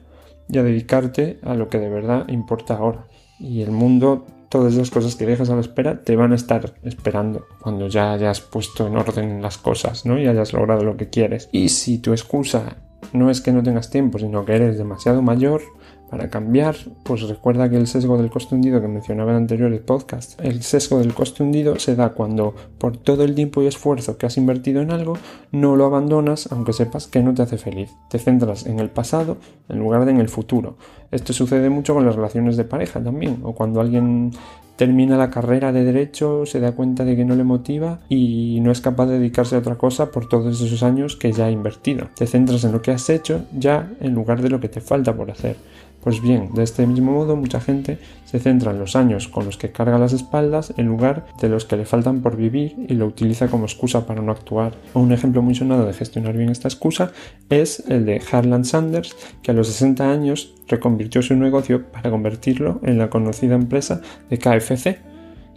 y 0.49 0.59
a 0.59 0.63
dedicarte 0.63 1.39
a 1.43 1.55
lo 1.55 1.69
que 1.69 1.79
de 1.79 1.89
verdad 1.89 2.29
importa 2.29 2.75
ahora. 2.75 3.07
Y 3.39 3.63
el 3.63 3.73
mundo, 3.73 4.27
todas 4.49 4.75
las 4.75 4.91
cosas 4.91 5.17
que 5.17 5.27
dejas 5.27 5.51
a 5.51 5.55
la 5.55 5.61
espera, 5.61 6.03
te 6.03 6.15
van 6.15 6.33
a 6.33 6.37
estar 6.37 6.75
esperando 6.85 7.47
cuando 7.61 7.89
ya 7.89 8.13
hayas 8.13 8.41
puesto 8.41 8.87
en 8.87 8.97
orden 8.97 9.43
las 9.43 9.59
cosas, 9.59 10.07
¿no? 10.07 10.19
Y 10.19 10.27
hayas 10.27 10.53
logrado 10.53 10.85
lo 10.85 10.97
que 10.97 11.09
quieres. 11.09 11.49
Y 11.53 11.71
si 11.71 11.99
tu 11.99 12.13
excusa 12.13 12.77
no 13.13 13.31
es 13.31 13.41
que 13.41 13.53
no 13.53 13.63
tengas 13.63 13.91
tiempo, 13.91 14.19
sino 14.19 14.45
que 14.45 14.55
eres 14.55 14.79
demasiado 14.79 15.23
mayor, 15.23 15.63
para 16.11 16.29
cambiar, 16.29 16.75
pues 17.05 17.23
recuerda 17.23 17.71
que 17.71 17.77
el 17.77 17.87
sesgo 17.87 18.19
del 18.19 18.31
coste 18.31 18.57
hundido 18.57 18.81
que 18.81 18.89
mencionaba 18.89 19.31
en 19.31 19.37
anteriores 19.37 19.81
podcasts, 19.81 20.37
el 20.43 20.63
sesgo 20.63 20.99
del 20.99 21.15
coste 21.15 21.45
hundido 21.45 21.79
se 21.79 21.95
da 21.95 22.11
cuando 22.11 22.55
por 22.79 22.97
todo 22.97 23.23
el 23.23 23.37
tiempo 23.37 23.63
y 23.63 23.69
esfuerzo 23.69 24.19
que 24.19 24.27
has 24.27 24.37
invertido 24.37 24.83
en 24.83 24.91
algo, 24.91 25.17
no 25.53 25.77
lo 25.77 25.87
abandonas 25.87 26.51
aunque 26.51 26.73
sepas 26.73 27.07
que 27.07 27.23
no 27.23 27.33
te 27.33 27.43
hace 27.43 27.59
feliz. 27.59 27.91
Te 28.11 28.19
centras 28.19 28.67
en 28.67 28.81
el 28.81 28.91
pasado 28.91 29.37
en 29.69 29.79
lugar 29.79 30.05
de 30.05 30.11
en 30.11 30.19
el 30.19 30.29
futuro. 30.29 30.77
Esto 31.13 31.33
sucede 31.33 31.71
mucho 31.71 31.95
con 31.95 32.05
las 32.05 32.17
relaciones 32.17 32.57
de 32.57 32.65
pareja 32.65 33.01
también, 33.01 33.41
o 33.45 33.55
cuando 33.55 33.81
alguien 33.81 34.33
termina 34.81 35.19
la 35.19 35.29
carrera 35.29 35.73
de 35.73 35.85
derecho, 35.85 36.47
se 36.47 36.59
da 36.59 36.73
cuenta 36.73 37.05
de 37.05 37.15
que 37.15 37.27
no 37.27 37.37
le 37.37 37.45
motiva 37.45 38.01
y 38.09 38.61
no 38.63 38.73
es 38.73 38.81
capaz 38.81 39.07
de 39.07 39.19
dedicarse 39.19 39.55
a 39.55 39.59
otra 39.59 39.77
cosa 39.77 40.11
por 40.11 40.27
todos 40.27 40.61
esos 40.63 40.83
años 40.83 41.17
que 41.17 41.33
ya 41.33 41.45
ha 41.45 41.51
invertido. 41.51 42.09
Te 42.17 42.27
centras 42.27 42.65
en 42.65 42.73
lo 42.73 42.81
que 42.81 42.91
has 42.91 43.11
hecho 43.11 43.45
ya 43.53 43.93
en 44.01 44.15
lugar 44.15 44.41
de 44.41 44.49
lo 44.49 44.59
que 44.59 44.71
te 44.71 44.81
falta 44.81 45.15
por 45.15 45.31
hacer. 45.31 45.57
Pues 46.03 46.23
bien, 46.23 46.55
de 46.55 46.63
este 46.63 46.87
mismo 46.87 47.13
modo 47.13 47.37
mucha 47.37 47.61
gente 47.61 47.99
se 48.25 48.39
centra 48.39 48.71
en 48.71 48.79
los 48.79 48.97
años 48.97 49.29
con 49.29 49.45
los 49.45 49.59
que 49.59 49.71
carga 49.71 49.99
las 49.99 50.15
espaldas 50.15 50.73
en 50.79 50.87
lugar 50.87 51.27
de 51.41 51.51
los 51.51 51.67
que 51.67 51.77
le 51.77 51.85
faltan 51.85 52.23
por 52.23 52.37
vivir 52.37 52.75
y 52.89 52.95
lo 52.95 53.07
utiliza 53.07 53.49
como 53.49 53.65
excusa 53.65 54.07
para 54.07 54.23
no 54.23 54.33
actuar. 54.33 54.73
Un 54.95 55.13
ejemplo 55.13 55.43
muy 55.43 55.55
sonado 55.55 55.85
de 55.85 55.93
gestionar 55.93 56.37
bien 56.37 56.49
esta 56.49 56.69
excusa 56.69 57.13
es 57.51 57.85
el 57.89 58.07
de 58.07 58.23
Harlan 58.33 58.65
Sanders, 58.65 59.15
que 59.43 59.51
a 59.51 59.55
los 59.55 59.69
60 59.69 60.11
años 60.11 60.55
reconvirtió 60.69 61.21
su 61.21 61.35
negocio 61.35 61.91
para 61.91 62.11
convertirlo 62.11 62.81
en 62.83 62.97
la 62.97 63.11
conocida 63.11 63.55
empresa 63.55 64.01
de 64.31 64.39
KFC. 64.39 64.99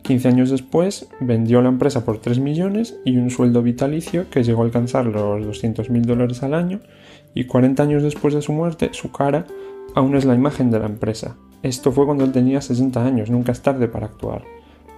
15 0.01 0.27
años 0.27 0.49
después 0.49 1.07
vendió 1.21 1.61
la 1.61 1.69
empresa 1.69 2.03
por 2.03 2.19
3 2.19 2.39
millones 2.39 2.97
y 3.05 3.15
un 3.15 3.29
sueldo 3.29 3.61
vitalicio 3.61 4.29
que 4.29 4.43
llegó 4.43 4.63
a 4.63 4.65
alcanzar 4.65 5.05
los 5.05 5.45
200 5.45 5.89
mil 5.89 6.03
dólares 6.03 6.43
al 6.43 6.53
año 6.53 6.81
y 7.33 7.45
40 7.45 7.81
años 7.81 8.03
después 8.03 8.33
de 8.33 8.41
su 8.41 8.51
muerte 8.51 8.89
su 8.91 9.13
cara 9.13 9.45
aún 9.95 10.15
es 10.15 10.25
la 10.25 10.35
imagen 10.35 10.71
de 10.71 10.79
la 10.79 10.85
empresa. 10.85 11.37
Esto 11.61 11.91
fue 11.91 12.05
cuando 12.05 12.25
él 12.25 12.31
tenía 12.31 12.61
60 12.61 13.05
años, 13.05 13.29
nunca 13.29 13.51
es 13.51 13.61
tarde 13.61 13.87
para 13.87 14.07
actuar. 14.07 14.43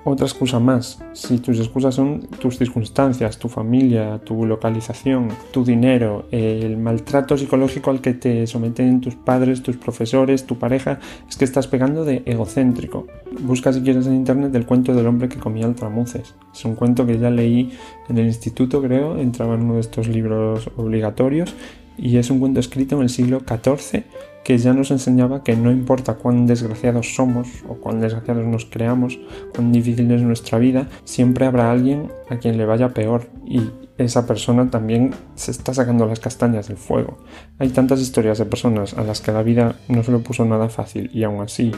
otra 0.07 0.27
excusa 0.27 0.59
más. 0.59 0.99
Si 1.13 1.39
tus 1.39 1.59
excusas 1.59 1.95
son 1.95 2.27
tus 2.39 2.59
circunstancias, 2.59 3.39
tu 3.39 3.49
familia, 3.49 4.19
tu 4.19 4.45
localización, 4.45 5.29
tu 5.51 5.63
dinero, 5.63 6.27
el 6.29 6.77
maltrato 6.77 7.35
psicológico 7.35 7.89
al 7.89 8.01
que 8.01 8.13
te 8.13 8.45
someten 8.45 9.01
tus 9.01 9.15
padres, 9.15 9.63
tus 9.63 9.77
profesores, 9.77 10.45
tu 10.45 10.59
pareja, 10.59 10.99
es 11.27 11.37
que 11.37 11.45
estás 11.45 11.67
pegando 11.67 12.05
de 12.05 12.21
egocéntrico. 12.27 13.07
Busca 13.41 13.73
si 13.73 13.81
quieres 13.81 14.05
en 14.05 14.13
internet 14.13 14.53
el 14.53 14.67
cuento 14.67 14.93
del 14.93 15.07
hombre 15.07 15.27
que 15.27 15.39
comía 15.39 15.65
altramuces. 15.65 16.35
Es 16.53 16.65
un 16.65 16.75
cuento 16.75 17.07
que 17.07 17.17
ya 17.17 17.31
leí 17.31 17.71
en 18.07 18.17
el 18.19 18.27
instituto, 18.27 18.83
creo, 18.83 19.17
entraba 19.17 19.55
en 19.55 19.63
uno 19.63 19.75
de 19.75 19.81
estos 19.81 20.07
libros 20.07 20.69
obligatorios 20.77 21.55
y 21.97 22.17
es 22.17 22.29
un 22.29 22.39
cuento 22.39 22.59
escrito 22.59 22.95
en 22.97 23.03
el 23.03 23.09
siglo 23.09 23.39
XIV 23.39 24.03
que 24.45 24.59
ya 24.59 24.73
nos 24.73 24.91
enseñaba 24.91 25.43
que 25.43 25.55
no 25.55 25.71
importa 25.71 26.13
cuán 26.13 26.45
desgraciados 26.45 27.15
somos 27.15 27.47
o 27.67 27.73
cuán 27.73 27.99
desgraciados 27.99 28.45
nos 28.45 28.65
creamos, 28.65 29.19
cuán 29.55 29.71
difícil 29.71 30.11
es 30.11 30.21
nuestra 30.21 30.59
vida, 30.59 30.87
siempre 31.03 31.47
habrá 31.47 31.71
alguien 31.71 32.11
a 32.29 32.37
quien 32.37 32.55
le 32.55 32.65
vaya 32.65 32.93
peor 32.93 33.27
y 33.43 33.71
esa 33.97 34.27
persona 34.27 34.69
también 34.69 35.15
se 35.33 35.49
está 35.49 35.73
sacando 35.73 36.05
las 36.05 36.19
castañas 36.19 36.67
del 36.67 36.77
fuego. 36.77 37.17
Hay 37.57 37.69
tantas 37.69 37.99
historias 38.01 38.37
de 38.37 38.45
personas 38.45 38.93
a 38.93 39.03
las 39.03 39.19
que 39.19 39.31
la 39.31 39.41
vida 39.41 39.77
no 39.89 40.03
se 40.03 40.11
lo 40.11 40.21
puso 40.21 40.45
nada 40.45 40.69
fácil 40.69 41.09
y 41.11 41.23
aún 41.23 41.41
así 41.41 41.71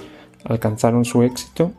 alcanzaron 0.43 1.05
su 1.05 1.23
éxito 1.23 1.71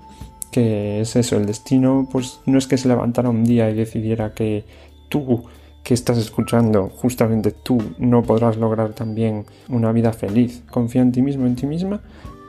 que 0.50 1.02
es 1.02 1.14
eso, 1.16 1.36
el 1.36 1.44
destino 1.44 2.08
pues 2.10 2.40
no 2.46 2.56
es 2.56 2.66
que 2.66 2.78
se 2.78 2.88
levantara 2.88 3.28
un 3.28 3.44
día 3.44 3.68
y 3.68 3.74
decidiera 3.74 4.32
que 4.32 4.64
tú 5.10 5.44
que 5.88 5.94
estás 5.94 6.18
escuchando, 6.18 6.90
justamente 6.90 7.50
tú 7.50 7.78
no 7.96 8.22
podrás 8.22 8.58
lograr 8.58 8.92
también 8.92 9.46
una 9.70 9.90
vida 9.90 10.12
feliz. 10.12 10.62
Confía 10.70 11.00
en 11.00 11.12
ti 11.12 11.22
mismo, 11.22 11.46
en 11.46 11.56
ti 11.56 11.64
misma, 11.64 12.00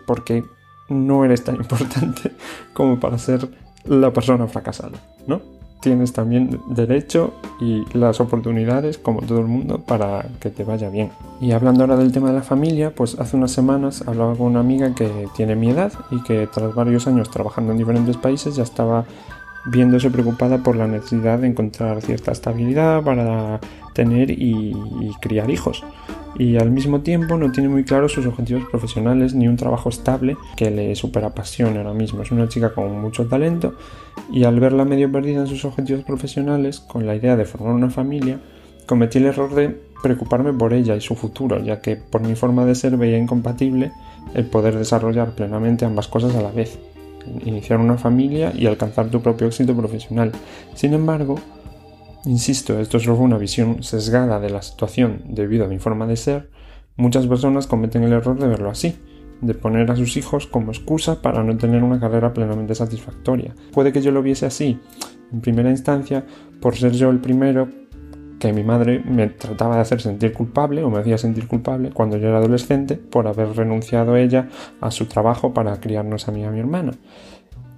porque 0.06 0.44
no 0.90 1.24
eres 1.24 1.46
tan 1.46 1.56
importante 1.64 2.34
como 2.74 3.00
para 3.00 3.18
ser 3.18 3.48
la 3.86 4.12
persona 4.12 4.46
fracasada, 4.48 5.00
¿no? 5.26 5.40
Tienes 5.80 6.12
también 6.12 6.60
derecho 6.68 7.34
y 7.62 7.86
las 7.98 8.20
oportunidades, 8.20 8.98
como 8.98 9.22
todo 9.22 9.40
el 9.40 9.48
mundo, 9.48 9.86
para 9.88 10.26
que 10.42 10.50
te 10.50 10.66
vaya 10.66 10.90
bien. 10.90 11.10
Y 11.40 11.54
hablando 11.54 11.84
ahora 11.84 11.96
del 11.96 12.12
tema 12.12 12.28
de 12.28 12.36
la 12.36 12.44
familia, 12.44 12.94
pues 12.94 13.18
hace 13.20 13.38
unas 13.38 13.52
semanas 13.52 14.04
hablaba 14.06 14.36
con 14.36 14.48
una 14.48 14.60
amiga 14.60 14.94
que 14.94 15.30
tiene 15.38 15.56
mi 15.56 15.70
edad 15.70 15.94
y 16.12 16.22
que 16.24 16.46
tras 16.48 16.76
varios 16.76 17.08
años 17.08 17.32
trabajando 17.32 17.72
en 17.72 17.78
diferentes 17.78 18.18
países 18.18 18.58
ya 18.58 18.64
estaba 18.64 19.06
viéndose 19.66 20.10
preocupada 20.10 20.60
por 20.60 20.76
la 20.76 20.88
necesidad 20.88 21.40
de 21.40 21.48
encontrar 21.48 22.02
cierta 22.02 22.32
estabilidad 22.32 23.04
para 23.04 23.60
tener 23.94 24.32
y, 24.32 24.76
criar 25.22 25.50
hijos. 25.50 25.84
Y 26.38 26.58
al 26.58 26.72
mismo 26.72 27.02
tiempo 27.02 27.38
no 27.38 27.52
tiene 27.52 27.70
muy 27.70 27.84
claros 27.84 28.14
sus 28.14 28.26
objetivos 28.26 28.64
profesionales 28.70 29.34
ni 29.34 29.48
un 29.48 29.58
trabajo 29.58 29.90
estable 29.90 30.38
que 30.56 30.70
le 30.70 30.94
apasione 31.26 31.80
ahora 31.80 31.94
mismo. 31.94 32.22
Es 32.22 32.32
una 32.32 32.48
chica 32.48 32.74
con 32.74 33.02
mucho 33.02 33.28
talento 33.28 33.76
y 34.32 34.44
al 34.44 34.60
verla 34.60 34.86
medio 34.86 35.12
perdida 35.12 35.42
en 35.42 35.48
sus 35.48 35.66
objetivos 35.66 36.04
profesionales, 36.04 36.80
con 36.80 37.06
la 37.06 37.16
idea 37.16 37.36
de 37.36 37.46
formar 37.46 37.74
una 37.74 37.90
familia, 37.90 38.40
cometí 38.86 39.18
el 39.18 39.26
error 39.26 39.54
de 39.54 39.76
preocuparme 40.02 40.54
por 40.54 40.74
ella 40.74 40.96
y 40.96 41.02
su 41.02 41.16
futuro, 41.16 41.62
ya 41.62 41.82
que 41.82 41.98
por 41.98 42.22
mi 42.22 42.36
forma 42.36 42.66
de 42.66 42.76
ser 42.76 42.96
veía 42.96 43.18
incompatible 43.18 43.92
el 44.34 44.46
poder 44.46 44.78
desarrollar 44.78 45.32
plenamente 45.36 45.86
ambas 45.86 46.08
cosas 46.08 46.36
a 46.36 46.42
la 46.42 46.52
vez 46.52 46.80
iniciar 47.46 47.80
una 47.80 47.98
familia 47.98 48.52
y 48.56 48.66
alcanzar 48.66 49.10
tu 49.10 49.22
propio 49.22 49.48
éxito 49.48 49.76
profesional. 49.76 50.32
Sin 50.76 50.94
embargo, 50.94 51.36
insisto, 52.26 52.80
esto 52.80 52.98
es 52.98 53.04
solo 53.04 53.18
una 53.18 53.38
visión 53.38 53.84
sesgada 53.84 54.40
de 54.40 54.50
la 54.50 54.62
situación 54.62 55.22
debido 55.28 55.66
a 55.66 55.68
mi 55.68 55.80
forma 55.80 56.08
de 56.08 56.18
ser, 56.18 56.50
muchas 56.96 57.28
personas 57.28 57.68
cometen 57.68 58.04
el 58.04 58.14
error 58.14 58.38
de 58.40 58.48
verlo 58.48 58.70
así, 58.70 58.96
de 59.42 59.54
poner 59.54 59.90
a 59.90 59.96
sus 59.96 60.18
hijos 60.18 60.48
como 60.48 60.72
excusa 60.72 61.22
para 61.22 61.44
no 61.44 61.58
tener 61.58 61.84
una 61.84 62.00
carrera 62.00 62.34
plenamente 62.34 62.76
satisfactoria. 62.76 63.56
Puede 63.72 63.94
que 63.94 64.02
yo 64.02 64.12
lo 64.12 64.22
viese 64.22 64.46
así, 64.46 64.80
en 65.32 65.42
primera 65.42 65.70
instancia, 65.70 66.26
por 66.60 66.76
ser 66.76 66.92
yo 66.94 67.10
el 67.10 67.20
primero 67.20 67.70
que 68.40 68.54
mi 68.54 68.64
madre 68.64 69.04
me 69.06 69.28
trataba 69.28 69.76
de 69.76 69.82
hacer 69.82 70.02
sentir 70.02 70.34
culpable 70.34 70.84
o 70.84 70.90
me 70.90 71.00
hacía 71.00 71.18
sentir 71.18 71.48
culpable 71.48 71.92
cuando 71.92 72.18
yo 72.18 72.30
era 72.30 72.38
adolescente 72.38 72.96
por 72.96 73.28
haber 73.28 73.56
renunciado 73.56 74.16
ella 74.16 74.48
a 74.82 74.92
su 74.92 75.06
trabajo 75.06 75.54
para 75.54 75.80
criarnos 75.80 76.28
a 76.28 76.32
mí 76.32 76.42
y 76.42 76.46
a 76.46 76.52
mi 76.52 76.60
hermana. 76.60 76.94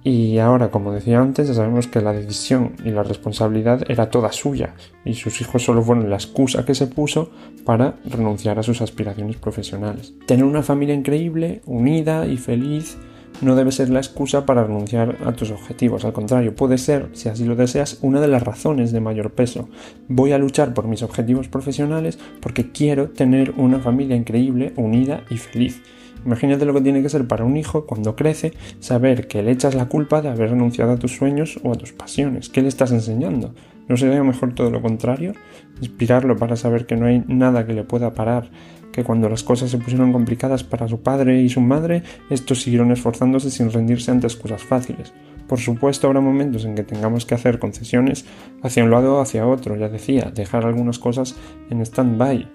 Y 0.04 0.38
ahora, 0.38 0.70
como 0.70 0.92
decía 0.92 1.20
antes, 1.20 1.46
ya 1.46 1.54
sabemos 1.54 1.86
que 1.86 2.00
la 2.00 2.12
decisión 2.12 2.74
y 2.84 2.90
la 2.90 3.04
responsabilidad 3.04 3.88
era 3.88 4.10
toda 4.10 4.32
suya 4.32 4.74
y 5.04 5.14
sus 5.14 5.40
hijos 5.40 5.64
solo 5.64 5.82
fueron 5.82 6.10
la 6.10 6.16
excusa 6.16 6.64
que 6.64 6.74
se 6.74 6.88
puso 6.88 7.30
para 7.64 7.94
renunciar 8.04 8.58
a 8.58 8.64
sus 8.64 8.82
aspiraciones 8.82 9.36
profesionales. 9.36 10.14
Tener 10.26 10.44
una 10.44 10.62
familia 10.62 10.94
increíble, 10.94 11.62
unida 11.66 12.26
y 12.26 12.36
feliz 12.36 12.98
no 13.40 13.56
debe 13.56 13.72
ser 13.72 13.90
la 13.90 14.00
excusa 14.00 14.46
para 14.46 14.64
renunciar 14.64 15.18
a 15.24 15.32
tus 15.32 15.50
objetivos. 15.50 16.04
Al 16.04 16.12
contrario, 16.12 16.54
puede 16.54 16.78
ser, 16.78 17.08
si 17.12 17.28
así 17.28 17.44
lo 17.44 17.56
deseas, 17.56 17.98
una 18.02 18.20
de 18.20 18.28
las 18.28 18.42
razones 18.42 18.92
de 18.92 19.00
mayor 19.00 19.32
peso. 19.32 19.68
Voy 20.08 20.32
a 20.32 20.38
luchar 20.38 20.74
por 20.74 20.86
mis 20.86 21.02
objetivos 21.02 21.48
profesionales 21.48 22.18
porque 22.40 22.70
quiero 22.70 23.10
tener 23.10 23.52
una 23.56 23.80
familia 23.80 24.16
increíble, 24.16 24.72
unida 24.76 25.24
y 25.30 25.38
feliz. 25.38 25.82
Imagínate 26.24 26.64
lo 26.64 26.74
que 26.74 26.80
tiene 26.80 27.02
que 27.02 27.08
ser 27.08 27.26
para 27.26 27.44
un 27.44 27.56
hijo 27.56 27.86
cuando 27.86 28.14
crece 28.14 28.52
saber 28.78 29.26
que 29.26 29.42
le 29.42 29.50
echas 29.50 29.74
la 29.74 29.88
culpa 29.88 30.22
de 30.22 30.28
haber 30.28 30.50
renunciado 30.50 30.92
a 30.92 30.96
tus 30.96 31.16
sueños 31.16 31.58
o 31.64 31.72
a 31.72 31.74
tus 31.76 31.92
pasiones. 31.92 32.48
¿Qué 32.48 32.62
le 32.62 32.68
estás 32.68 32.92
enseñando? 32.92 33.54
¿No 33.88 33.96
sería 33.96 34.22
mejor 34.22 34.54
todo 34.54 34.70
lo 34.70 34.80
contrario? 34.80 35.32
Inspirarlo 35.80 36.36
para 36.36 36.54
saber 36.54 36.86
que 36.86 36.96
no 36.96 37.06
hay 37.06 37.24
nada 37.26 37.66
que 37.66 37.72
le 37.72 37.82
pueda 37.82 38.14
parar 38.14 38.50
que 38.92 39.04
cuando 39.04 39.28
las 39.28 39.42
cosas 39.42 39.70
se 39.70 39.78
pusieron 39.78 40.12
complicadas 40.12 40.62
para 40.62 40.86
su 40.86 41.00
padre 41.00 41.40
y 41.42 41.48
su 41.48 41.60
madre, 41.60 42.02
estos 42.30 42.62
siguieron 42.62 42.92
esforzándose 42.92 43.50
sin 43.50 43.72
rendirse 43.72 44.10
ante 44.10 44.26
excusas 44.26 44.62
fáciles. 44.62 45.12
Por 45.48 45.58
supuesto, 45.58 46.06
habrá 46.06 46.20
momentos 46.20 46.64
en 46.64 46.74
que 46.74 46.82
tengamos 46.82 47.26
que 47.26 47.34
hacer 47.34 47.58
concesiones 47.58 48.24
hacia 48.62 48.84
un 48.84 48.90
lado 48.90 49.16
o 49.16 49.20
hacia 49.20 49.46
otro, 49.46 49.76
ya 49.76 49.88
decía, 49.88 50.30
dejar 50.34 50.64
algunas 50.64 50.98
cosas 50.98 51.36
en 51.68 51.80
stand-by. 51.80 52.48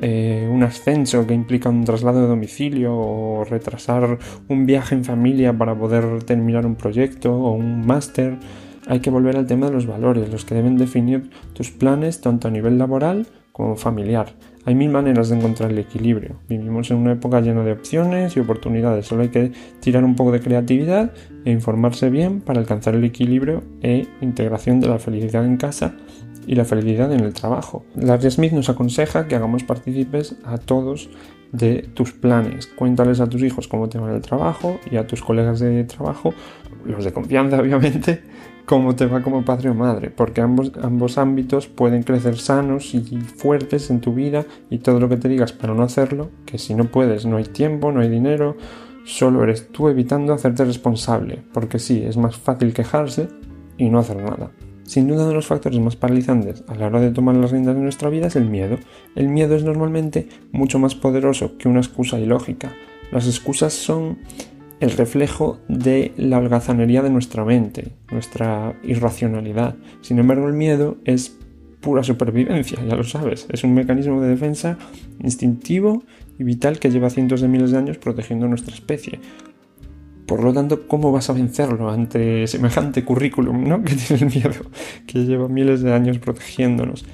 Eh, 0.00 0.48
un 0.48 0.62
ascenso 0.62 1.26
que 1.26 1.34
implica 1.34 1.68
un 1.68 1.84
traslado 1.84 2.20
de 2.20 2.28
domicilio 2.28 2.94
o 2.94 3.44
retrasar 3.44 4.18
un 4.48 4.66
viaje 4.66 4.94
en 4.94 5.04
familia 5.04 5.56
para 5.56 5.76
poder 5.76 6.22
terminar 6.22 6.66
un 6.66 6.76
proyecto 6.76 7.34
o 7.34 7.52
un 7.52 7.84
máster. 7.84 8.36
Hay 8.86 9.00
que 9.00 9.10
volver 9.10 9.36
al 9.36 9.46
tema 9.46 9.66
de 9.66 9.72
los 9.72 9.86
valores, 9.86 10.30
los 10.30 10.44
que 10.44 10.54
deben 10.54 10.76
definir 10.76 11.30
tus 11.52 11.72
planes 11.72 12.20
tanto 12.20 12.46
a 12.46 12.50
nivel 12.52 12.78
laboral 12.78 13.26
como 13.50 13.74
familiar. 13.74 14.34
Hay 14.68 14.74
mil 14.74 14.90
maneras 14.90 15.30
de 15.30 15.36
encontrar 15.36 15.70
el 15.70 15.78
equilibrio. 15.78 16.40
Vivimos 16.46 16.90
en 16.90 16.98
una 16.98 17.12
época 17.12 17.40
llena 17.40 17.64
de 17.64 17.72
opciones 17.72 18.36
y 18.36 18.40
oportunidades. 18.40 19.06
Solo 19.06 19.22
hay 19.22 19.30
que 19.30 19.50
tirar 19.80 20.04
un 20.04 20.14
poco 20.14 20.30
de 20.30 20.40
creatividad 20.40 21.10
e 21.46 21.52
informarse 21.52 22.10
bien 22.10 22.42
para 22.42 22.60
alcanzar 22.60 22.94
el 22.94 23.02
equilibrio 23.02 23.62
e 23.80 24.06
integración 24.20 24.78
de 24.80 24.88
la 24.88 24.98
felicidad 24.98 25.46
en 25.46 25.56
casa 25.56 25.94
y 26.46 26.54
la 26.54 26.66
felicidad 26.66 27.10
en 27.14 27.20
el 27.20 27.32
trabajo. 27.32 27.86
Larry 27.96 28.30
Smith 28.30 28.52
nos 28.52 28.68
aconseja 28.68 29.26
que 29.26 29.36
hagamos 29.36 29.64
partícipes 29.64 30.36
a 30.44 30.58
todos 30.58 31.08
de 31.52 31.88
tus 31.94 32.12
planes. 32.12 32.66
Cuéntales 32.66 33.20
a 33.20 33.28
tus 33.28 33.42
hijos 33.42 33.68
cómo 33.68 33.88
te 33.88 33.98
va 33.98 34.08
en 34.08 34.16
el 34.16 34.22
trabajo 34.22 34.78
y 34.90 34.96
a 34.96 35.06
tus 35.06 35.22
colegas 35.22 35.60
de 35.60 35.84
trabajo, 35.84 36.34
los 36.84 37.04
de 37.04 37.12
confianza 37.12 37.58
obviamente, 37.60 38.22
cómo 38.64 38.94
te 38.94 39.06
va 39.06 39.22
como 39.22 39.44
padre 39.44 39.70
o 39.70 39.74
madre, 39.74 40.10
porque 40.10 40.40
ambos, 40.40 40.72
ambos 40.82 41.16
ámbitos 41.18 41.68
pueden 41.68 42.02
crecer 42.02 42.36
sanos 42.36 42.94
y 42.94 43.00
fuertes 43.20 43.90
en 43.90 44.00
tu 44.00 44.14
vida 44.14 44.44
y 44.68 44.78
todo 44.78 45.00
lo 45.00 45.08
que 45.08 45.16
te 45.16 45.28
digas 45.28 45.52
para 45.52 45.74
no 45.74 45.82
hacerlo, 45.82 46.30
que 46.44 46.58
si 46.58 46.74
no 46.74 46.84
puedes 46.84 47.24
no 47.24 47.38
hay 47.38 47.44
tiempo, 47.44 47.92
no 47.92 48.00
hay 48.00 48.10
dinero, 48.10 48.56
solo 49.04 49.42
eres 49.42 49.68
tú 49.72 49.88
evitando 49.88 50.34
hacerte 50.34 50.66
responsable, 50.66 51.42
porque 51.54 51.78
sí, 51.78 52.02
es 52.04 52.18
más 52.18 52.36
fácil 52.36 52.74
quejarse 52.74 53.28
y 53.78 53.88
no 53.88 53.98
hacer 54.00 54.18
nada. 54.18 54.50
Sin 54.88 55.06
duda 55.06 55.18
uno 55.18 55.28
de 55.28 55.34
los 55.34 55.46
factores 55.46 55.78
más 55.80 55.96
paralizantes 55.96 56.64
a 56.66 56.74
la 56.74 56.86
hora 56.86 57.02
de 57.02 57.10
tomar 57.10 57.36
las 57.36 57.50
riendas 57.50 57.74
de 57.74 57.82
nuestra 57.82 58.08
vida 58.08 58.28
es 58.28 58.36
el 58.36 58.46
miedo. 58.46 58.78
El 59.14 59.28
miedo 59.28 59.54
es 59.54 59.62
normalmente 59.62 60.30
mucho 60.50 60.78
más 60.78 60.94
poderoso 60.94 61.58
que 61.58 61.68
una 61.68 61.80
excusa 61.80 62.18
ilógica. 62.18 62.72
Las 63.12 63.26
excusas 63.26 63.74
son 63.74 64.16
el 64.80 64.90
reflejo 64.92 65.58
de 65.68 66.12
la 66.16 66.38
holgazanería 66.38 67.02
de 67.02 67.10
nuestra 67.10 67.44
mente, 67.44 67.92
nuestra 68.10 68.80
irracionalidad. 68.82 69.76
Sin 70.00 70.20
embargo, 70.20 70.48
el 70.48 70.54
miedo 70.54 70.96
es 71.04 71.36
pura 71.82 72.02
supervivencia, 72.02 72.82
ya 72.82 72.96
lo 72.96 73.04
sabes. 73.04 73.46
Es 73.50 73.64
un 73.64 73.74
mecanismo 73.74 74.22
de 74.22 74.28
defensa 74.28 74.78
instintivo 75.22 76.02
y 76.38 76.44
vital 76.44 76.78
que 76.78 76.90
lleva 76.90 77.10
cientos 77.10 77.42
de 77.42 77.48
miles 77.48 77.72
de 77.72 77.78
años 77.78 77.98
protegiendo 77.98 78.48
nuestra 78.48 78.74
especie. 78.74 79.20
Por 80.28 80.44
lo 80.44 80.52
tanto, 80.52 80.86
¿cómo 80.86 81.10
vas 81.10 81.30
a 81.30 81.32
vencerlo 81.32 81.88
ante 81.88 82.46
semejante 82.46 83.02
currículum 83.02 83.66
¿no? 83.66 83.82
que 83.84 83.94
tiene 83.94 84.26
el 84.26 84.28
miedo, 84.28 84.60
que 85.06 85.24
lleva 85.24 85.48
miles 85.48 85.80
de 85.80 85.94
años 85.94 86.18
protegiéndonos? 86.18 87.06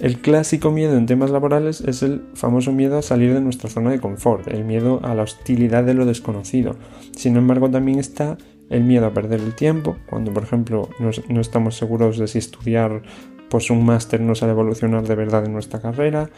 El 0.00 0.18
clásico 0.18 0.72
miedo 0.72 0.96
en 0.98 1.06
temas 1.06 1.30
laborales 1.30 1.80
es 1.80 2.02
el 2.02 2.22
famoso 2.34 2.72
miedo 2.72 2.98
a 2.98 3.02
salir 3.02 3.32
de 3.32 3.40
nuestra 3.40 3.70
zona 3.70 3.90
de 3.92 4.00
confort, 4.00 4.48
el 4.48 4.64
miedo 4.64 5.00
a 5.04 5.14
la 5.14 5.22
hostilidad 5.22 5.84
de 5.84 5.94
lo 5.94 6.04
desconocido. 6.04 6.74
Sin 7.12 7.36
embargo, 7.36 7.70
también 7.70 8.00
está 8.00 8.36
el 8.68 8.82
miedo 8.82 9.06
a 9.06 9.14
perder 9.14 9.40
el 9.40 9.54
tiempo, 9.54 9.96
cuando 10.10 10.34
por 10.34 10.42
ejemplo 10.42 10.90
no, 10.98 11.40
estamos 11.40 11.76
seguros 11.76 12.18
de 12.18 12.26
si 12.26 12.38
estudiar 12.38 13.02
pues 13.48 13.70
un 13.70 13.86
máster 13.86 14.20
nos 14.20 14.42
hará 14.42 14.52
evolucionar 14.52 15.06
de 15.06 15.14
verdad 15.14 15.44
en 15.44 15.52
nuestra 15.52 15.80
carrera, 15.80 16.30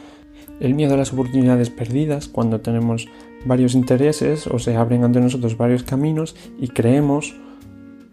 el 0.61 0.75
miedo 0.75 0.95
a 0.95 0.97
las 0.97 1.13
oportunidades 1.13 1.71
perdidas, 1.71 2.29
cuando 2.29 2.61
tenemos 2.61 3.09
varios 3.45 3.75
intereses 3.75 4.47
o 4.47 4.59
se 4.59 4.77
abren 4.77 5.05
ante 5.05 5.21
nosotros 5.21 5.57
varios 5.57 5.83
caminos 5.83 6.35
y 6.59 6.69
creemos 6.69 7.37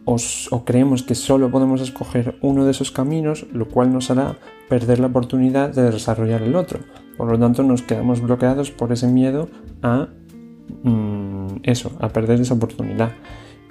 o, 0.05 0.65
creemos 0.65 1.01
que 1.03 1.15
solo 1.15 1.49
podemos 1.49 1.81
escoger 1.81 2.37
uno 2.41 2.63
de 2.63 2.71
esos 2.71 2.91
caminos, 2.91 3.47
lo 3.51 3.67
cual 3.67 3.91
nos 3.91 4.11
hará 4.11 4.37
perder 4.69 4.99
la 4.99 5.07
oportunidad 5.07 5.73
de 5.73 5.89
desarrollar 5.89 6.43
el 6.43 6.55
otro. 6.55 6.79
Por 7.17 7.31
lo 7.31 7.39
tanto, 7.39 7.63
nos 7.63 7.81
quedamos 7.81 8.21
bloqueados 8.21 8.69
por 8.69 8.91
ese 8.91 9.07
miedo 9.07 9.49
a 9.81 10.09
mm, 10.83 11.61
eso, 11.63 11.91
a 11.99 12.09
perder 12.09 12.39
esa 12.39 12.53
oportunidad. 12.53 13.13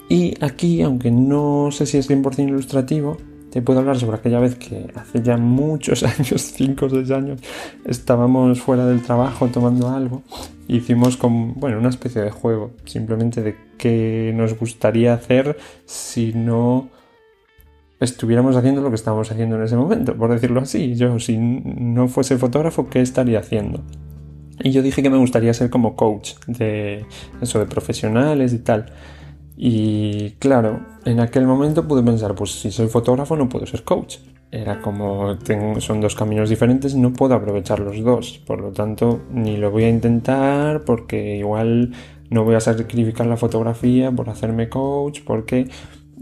Y 0.08 0.34
aquí, 0.44 0.82
aunque 0.82 1.10
no 1.10 1.68
sé 1.70 1.86
si 1.86 1.98
es 1.98 2.10
100% 2.10 2.48
ilustrativo, 2.48 3.16
te 3.54 3.62
puedo 3.62 3.78
hablar 3.78 3.96
sobre 3.96 4.16
aquella 4.16 4.40
vez 4.40 4.56
que 4.56 4.88
hace 4.96 5.22
ya 5.22 5.36
muchos 5.36 6.02
años, 6.18 6.42
5 6.56 6.86
o 6.86 6.90
6 6.90 7.10
años, 7.12 7.40
estábamos 7.84 8.60
fuera 8.60 8.84
del 8.84 9.00
trabajo 9.00 9.46
tomando 9.46 9.90
algo. 9.90 10.24
Hicimos 10.66 11.16
como, 11.16 11.54
bueno, 11.54 11.78
una 11.78 11.90
especie 11.90 12.20
de 12.20 12.32
juego, 12.32 12.72
simplemente 12.84 13.42
de 13.42 13.54
qué 13.78 14.32
nos 14.34 14.58
gustaría 14.58 15.14
hacer 15.14 15.56
si 15.84 16.32
no 16.32 16.88
estuviéramos 18.00 18.56
haciendo 18.56 18.82
lo 18.82 18.88
que 18.88 18.96
estábamos 18.96 19.30
haciendo 19.30 19.54
en 19.54 19.62
ese 19.62 19.76
momento, 19.76 20.16
por 20.16 20.32
decirlo 20.32 20.60
así. 20.60 20.96
Yo, 20.96 21.20
si 21.20 21.38
no 21.38 22.08
fuese 22.08 22.36
fotógrafo, 22.38 22.90
¿qué 22.90 23.02
estaría 23.02 23.38
haciendo? 23.38 23.84
Y 24.58 24.72
yo 24.72 24.82
dije 24.82 25.00
que 25.00 25.10
me 25.10 25.16
gustaría 25.18 25.54
ser 25.54 25.70
como 25.70 25.94
coach 25.94 26.32
de 26.48 27.06
eso, 27.40 27.60
de 27.60 27.66
profesionales 27.66 28.52
y 28.52 28.58
tal. 28.58 28.86
Y 29.56 30.30
claro, 30.38 30.80
en 31.04 31.20
aquel 31.20 31.46
momento 31.46 31.86
pude 31.86 32.02
pensar, 32.02 32.34
pues 32.34 32.52
si 32.52 32.70
soy 32.70 32.88
fotógrafo 32.88 33.36
no 33.36 33.48
puedo 33.48 33.66
ser 33.66 33.84
coach. 33.84 34.18
Era 34.50 34.80
como, 34.80 35.36
son 35.78 36.00
dos 36.00 36.14
caminos 36.14 36.48
diferentes, 36.48 36.94
no 36.94 37.12
puedo 37.12 37.34
aprovechar 37.34 37.80
los 37.80 38.02
dos. 38.02 38.40
Por 38.46 38.60
lo 38.60 38.70
tanto, 38.72 39.22
ni 39.32 39.56
lo 39.56 39.70
voy 39.70 39.84
a 39.84 39.88
intentar 39.88 40.84
porque 40.84 41.36
igual 41.36 41.92
no 42.30 42.44
voy 42.44 42.54
a 42.54 42.60
sacrificar 42.60 43.26
la 43.26 43.36
fotografía 43.36 44.12
por 44.12 44.28
hacerme 44.28 44.68
coach, 44.68 45.20
porque 45.24 45.68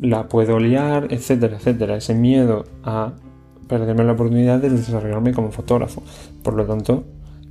la 0.01 0.29
puedo 0.29 0.59
liar, 0.59 1.09
etcétera, 1.11 1.57
etcétera. 1.57 1.97
Ese 1.97 2.15
miedo 2.15 2.65
a 2.83 3.13
perderme 3.69 4.05
la 4.05 4.13
oportunidad 4.13 4.59
de 4.61 4.71
desarrollarme 4.71 5.33
como 5.33 5.51
fotógrafo. 5.51 6.03
Por 6.43 6.55
lo 6.55 6.65
tanto, 6.65 7.05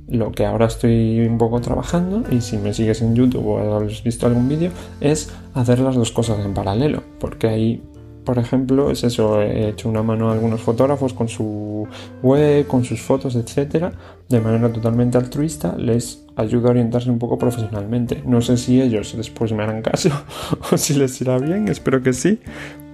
lo 0.08 0.32
que 0.32 0.44
ahora 0.44 0.66
estoy 0.66 1.20
un 1.20 1.38
poco 1.38 1.60
trabajando, 1.60 2.22
y 2.30 2.40
si 2.40 2.56
me 2.58 2.74
sigues 2.74 3.02
en 3.02 3.14
YouTube 3.14 3.46
o 3.46 3.76
has 3.78 4.02
visto 4.02 4.26
algún 4.26 4.48
vídeo, 4.48 4.70
es 5.00 5.32
hacer 5.54 5.78
las 5.78 5.94
dos 5.94 6.12
cosas 6.12 6.44
en 6.44 6.54
paralelo, 6.54 7.02
porque 7.18 7.48
ahí, 7.48 7.82
por 8.24 8.38
ejemplo, 8.38 8.90
es 8.90 9.04
eso, 9.04 9.40
he 9.40 9.68
hecho 9.70 9.88
una 9.88 10.02
mano 10.02 10.28
a 10.28 10.32
algunos 10.32 10.60
fotógrafos 10.60 11.12
con 11.12 11.28
su 11.28 11.86
web, 12.22 12.66
con 12.66 12.84
sus 12.84 13.00
fotos, 13.00 13.36
etcétera, 13.36 13.92
de 14.28 14.40
manera 14.40 14.72
totalmente 14.72 15.18
altruista, 15.18 15.76
les 15.76 16.24
ayuda 16.36 16.68
a 16.68 16.70
orientarse 16.70 17.10
un 17.10 17.18
poco 17.18 17.38
profesionalmente. 17.38 18.22
No 18.24 18.40
sé 18.40 18.56
si 18.56 18.80
ellos 18.80 19.14
después 19.16 19.52
me 19.52 19.62
harán 19.62 19.82
caso 19.82 20.10
o 20.72 20.76
si 20.76 20.94
les 20.94 21.20
irá 21.20 21.38
bien, 21.38 21.68
espero 21.68 22.02
que 22.02 22.12
sí, 22.12 22.40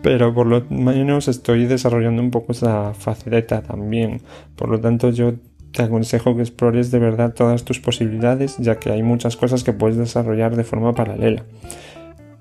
pero 0.02 0.32
por 0.32 0.46
lo 0.46 0.64
menos 0.70 1.28
estoy 1.28 1.66
desarrollando 1.66 2.22
un 2.22 2.30
poco 2.30 2.52
esa 2.52 2.94
faceta 2.94 3.62
también. 3.62 4.20
Por 4.56 4.68
lo 4.68 4.80
tanto, 4.80 5.10
yo 5.10 5.34
te 5.78 5.84
aconsejo 5.84 6.34
que 6.34 6.42
explores 6.42 6.90
de 6.90 6.98
verdad 6.98 7.34
todas 7.34 7.62
tus 7.62 7.78
posibilidades, 7.78 8.56
ya 8.58 8.80
que 8.80 8.90
hay 8.90 9.04
muchas 9.04 9.36
cosas 9.36 9.62
que 9.62 9.72
puedes 9.72 9.96
desarrollar 9.96 10.56
de 10.56 10.64
forma 10.64 10.92
paralela. 10.92 11.44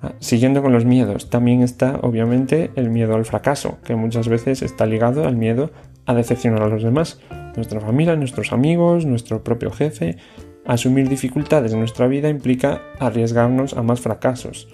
Ah, 0.02 0.14
siguiendo 0.18 0.64
con 0.64 0.74
los 0.74 0.86
miedos, 0.86 1.30
también 1.30 1.62
está 1.62 2.00
obviamente 2.02 2.72
el 2.76 2.90
miedo 2.90 3.14
al 3.14 3.26
fracaso, 3.26 3.78
que 3.86 3.96
muchas 3.96 4.28
veces 4.28 4.64
está 4.64 4.88
ligado 4.88 5.28
al 5.28 5.36
miedo 5.36 5.70
a 6.08 6.16
decepcionar 6.16 6.64
a 6.64 6.68
los 6.68 6.82
demás, 6.82 7.20
nuestra 7.56 7.80
familia, 7.80 8.16
nuestros 8.16 8.52
amigos, 8.54 9.06
nuestro 9.06 9.44
propio 9.44 9.70
jefe. 9.70 10.18
Asumir 10.66 11.08
dificultades 11.08 11.74
en 11.74 11.80
nuestra 11.80 12.08
vida 12.08 12.30
implica 12.30 12.82
arriesgarnos 12.98 13.78
a 13.78 13.84
más 13.84 14.02
fracasos. 14.02 14.68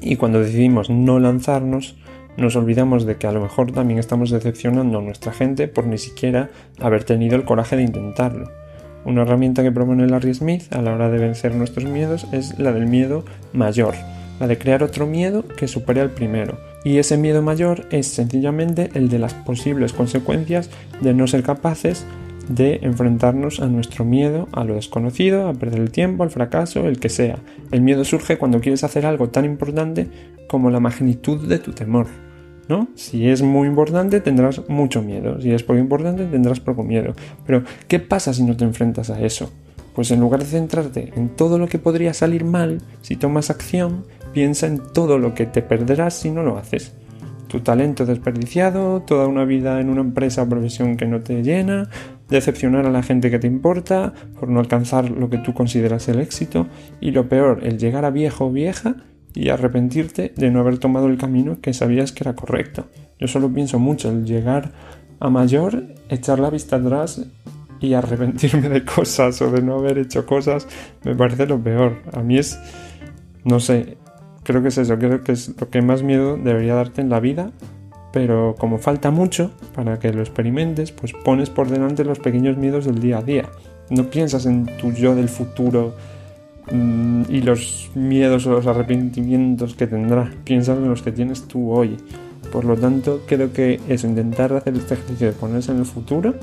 Y 0.00 0.14
cuando 0.14 0.38
decidimos 0.38 0.88
no 0.88 1.18
lanzarnos, 1.18 1.96
nos 2.36 2.56
olvidamos 2.56 3.06
de 3.06 3.16
que 3.16 3.26
a 3.26 3.32
lo 3.32 3.40
mejor 3.40 3.72
también 3.72 3.98
estamos 3.98 4.30
decepcionando 4.30 4.98
a 4.98 5.02
nuestra 5.02 5.32
gente 5.32 5.68
por 5.68 5.86
ni 5.86 5.98
siquiera 5.98 6.50
haber 6.80 7.04
tenido 7.04 7.36
el 7.36 7.44
coraje 7.44 7.76
de 7.76 7.82
intentarlo. 7.82 8.50
Una 9.04 9.22
herramienta 9.22 9.62
que 9.62 9.72
propone 9.72 10.06
Larry 10.06 10.34
Smith 10.34 10.64
a 10.72 10.82
la 10.82 10.92
hora 10.92 11.08
de 11.08 11.18
vencer 11.18 11.54
nuestros 11.54 11.84
miedos 11.84 12.26
es 12.32 12.58
la 12.58 12.72
del 12.72 12.86
miedo 12.86 13.24
mayor, 13.52 13.94
la 14.40 14.48
de 14.48 14.58
crear 14.58 14.82
otro 14.82 15.06
miedo 15.06 15.44
que 15.56 15.68
supere 15.68 16.00
al 16.00 16.10
primero. 16.10 16.58
Y 16.84 16.98
ese 16.98 17.16
miedo 17.16 17.40
mayor 17.40 17.86
es 17.90 18.08
sencillamente 18.08 18.90
el 18.94 19.08
de 19.08 19.18
las 19.18 19.34
posibles 19.34 19.92
consecuencias 19.92 20.70
de 21.00 21.14
no 21.14 21.26
ser 21.26 21.42
capaces 21.42 22.04
de 22.48 22.80
enfrentarnos 22.82 23.60
a 23.60 23.66
nuestro 23.66 24.04
miedo, 24.04 24.48
a 24.52 24.64
lo 24.64 24.74
desconocido, 24.74 25.48
a 25.48 25.54
perder 25.54 25.80
el 25.80 25.90
tiempo, 25.90 26.22
al 26.22 26.30
fracaso, 26.30 26.86
el 26.86 27.00
que 27.00 27.08
sea. 27.08 27.38
El 27.70 27.80
miedo 27.80 28.04
surge 28.04 28.38
cuando 28.38 28.60
quieres 28.60 28.84
hacer 28.84 29.06
algo 29.06 29.28
tan 29.30 29.44
importante 29.44 30.08
como 30.48 30.70
la 30.70 30.80
magnitud 30.80 31.46
de 31.46 31.58
tu 31.58 31.72
temor. 31.72 32.06
¿No? 32.68 32.88
Si 32.94 33.28
es 33.28 33.42
muy 33.42 33.68
importante 33.68 34.20
tendrás 34.20 34.68
mucho 34.68 35.02
miedo, 35.02 35.40
si 35.40 35.52
es 35.52 35.62
poco 35.62 35.78
importante 35.78 36.24
tendrás 36.26 36.60
poco 36.60 36.82
miedo. 36.82 37.14
Pero, 37.46 37.62
¿qué 37.88 37.98
pasa 37.98 38.32
si 38.32 38.42
no 38.42 38.56
te 38.56 38.64
enfrentas 38.64 39.10
a 39.10 39.20
eso? 39.20 39.50
Pues 39.94 40.10
en 40.10 40.20
lugar 40.20 40.40
de 40.40 40.46
centrarte 40.46 41.12
en 41.16 41.30
todo 41.30 41.58
lo 41.58 41.68
que 41.68 41.78
podría 41.78 42.12
salir 42.12 42.44
mal 42.44 42.82
si 43.00 43.16
tomas 43.16 43.50
acción, 43.50 44.04
piensa 44.32 44.66
en 44.66 44.80
todo 44.92 45.18
lo 45.18 45.34
que 45.34 45.46
te 45.46 45.62
perderás 45.62 46.14
si 46.14 46.30
no 46.30 46.42
lo 46.42 46.58
haces. 46.58 46.92
Tu 47.48 47.60
talento 47.60 48.04
desperdiciado, 48.04 49.00
toda 49.02 49.28
una 49.28 49.44
vida 49.44 49.80
en 49.80 49.88
una 49.88 50.00
empresa 50.00 50.42
o 50.42 50.48
profesión 50.48 50.96
que 50.96 51.06
no 51.06 51.20
te 51.20 51.42
llena, 51.42 51.88
decepcionar 52.28 52.86
a 52.86 52.90
la 52.90 53.02
gente 53.02 53.30
que 53.30 53.38
te 53.38 53.46
importa 53.46 54.12
por 54.38 54.48
no 54.48 54.60
alcanzar 54.60 55.10
lo 55.10 55.30
que 55.30 55.38
tú 55.38 55.54
consideras 55.54 56.08
el 56.08 56.20
éxito 56.20 56.66
y 57.00 57.12
lo 57.12 57.28
peor, 57.28 57.60
el 57.62 57.78
llegar 57.78 58.04
a 58.04 58.10
viejo 58.10 58.46
o 58.46 58.52
vieja 58.52 58.96
y 59.36 59.50
arrepentirte 59.50 60.32
de 60.34 60.50
no 60.50 60.60
haber 60.60 60.78
tomado 60.78 61.06
el 61.06 61.18
camino 61.18 61.58
que 61.60 61.74
sabías 61.74 62.10
que 62.10 62.24
era 62.24 62.34
correcto. 62.34 62.86
Yo 63.20 63.28
solo 63.28 63.52
pienso 63.52 63.78
mucho 63.78 64.10
el 64.10 64.24
llegar 64.24 64.72
a 65.20 65.28
mayor, 65.28 65.84
echar 66.08 66.38
la 66.40 66.48
vista 66.48 66.76
atrás 66.76 67.26
y 67.78 67.92
arrepentirme 67.92 68.70
de 68.70 68.84
cosas 68.84 69.40
o 69.42 69.50
de 69.50 69.60
no 69.60 69.76
haber 69.76 69.98
hecho 69.98 70.24
cosas, 70.24 70.66
me 71.04 71.14
parece 71.14 71.46
lo 71.46 71.62
peor. 71.62 71.98
A 72.14 72.22
mí 72.22 72.38
es, 72.38 72.58
no 73.44 73.60
sé, 73.60 73.98
creo 74.42 74.62
que 74.62 74.68
es 74.68 74.78
eso, 74.78 74.98
creo 74.98 75.22
que 75.22 75.32
es 75.32 75.54
lo 75.60 75.68
que 75.68 75.82
más 75.82 76.02
miedo 76.02 76.38
debería 76.38 76.74
darte 76.74 77.02
en 77.02 77.10
la 77.10 77.20
vida, 77.20 77.52
pero 78.12 78.54
como 78.58 78.78
falta 78.78 79.10
mucho 79.10 79.50
para 79.74 79.98
que 79.98 80.14
lo 80.14 80.22
experimentes, 80.22 80.92
pues 80.92 81.12
pones 81.12 81.50
por 81.50 81.68
delante 81.68 82.04
los 82.04 82.20
pequeños 82.20 82.56
miedos 82.56 82.86
del 82.86 83.00
día 83.00 83.18
a 83.18 83.22
día. 83.22 83.50
No 83.90 84.04
piensas 84.08 84.46
en 84.46 84.64
tu 84.78 84.92
yo 84.92 85.14
del 85.14 85.28
futuro 85.28 85.94
y 86.72 87.42
los 87.42 87.90
miedos 87.94 88.46
o 88.46 88.50
los 88.52 88.66
arrepentimientos 88.66 89.74
que 89.74 89.86
tendrás. 89.86 90.30
Piensa 90.44 90.72
en 90.72 90.88
los 90.88 91.02
que 91.02 91.12
tienes 91.12 91.46
tú 91.46 91.72
hoy. 91.72 91.96
Por 92.52 92.64
lo 92.64 92.76
tanto, 92.76 93.22
creo 93.26 93.52
que 93.52 93.80
es 93.88 94.04
intentar 94.04 94.52
hacer 94.52 94.74
este 94.74 94.94
ejercicio 94.94 95.28
de 95.28 95.32
ponerse 95.32 95.72
en 95.72 95.78
el 95.78 95.86
futuro 95.86 96.34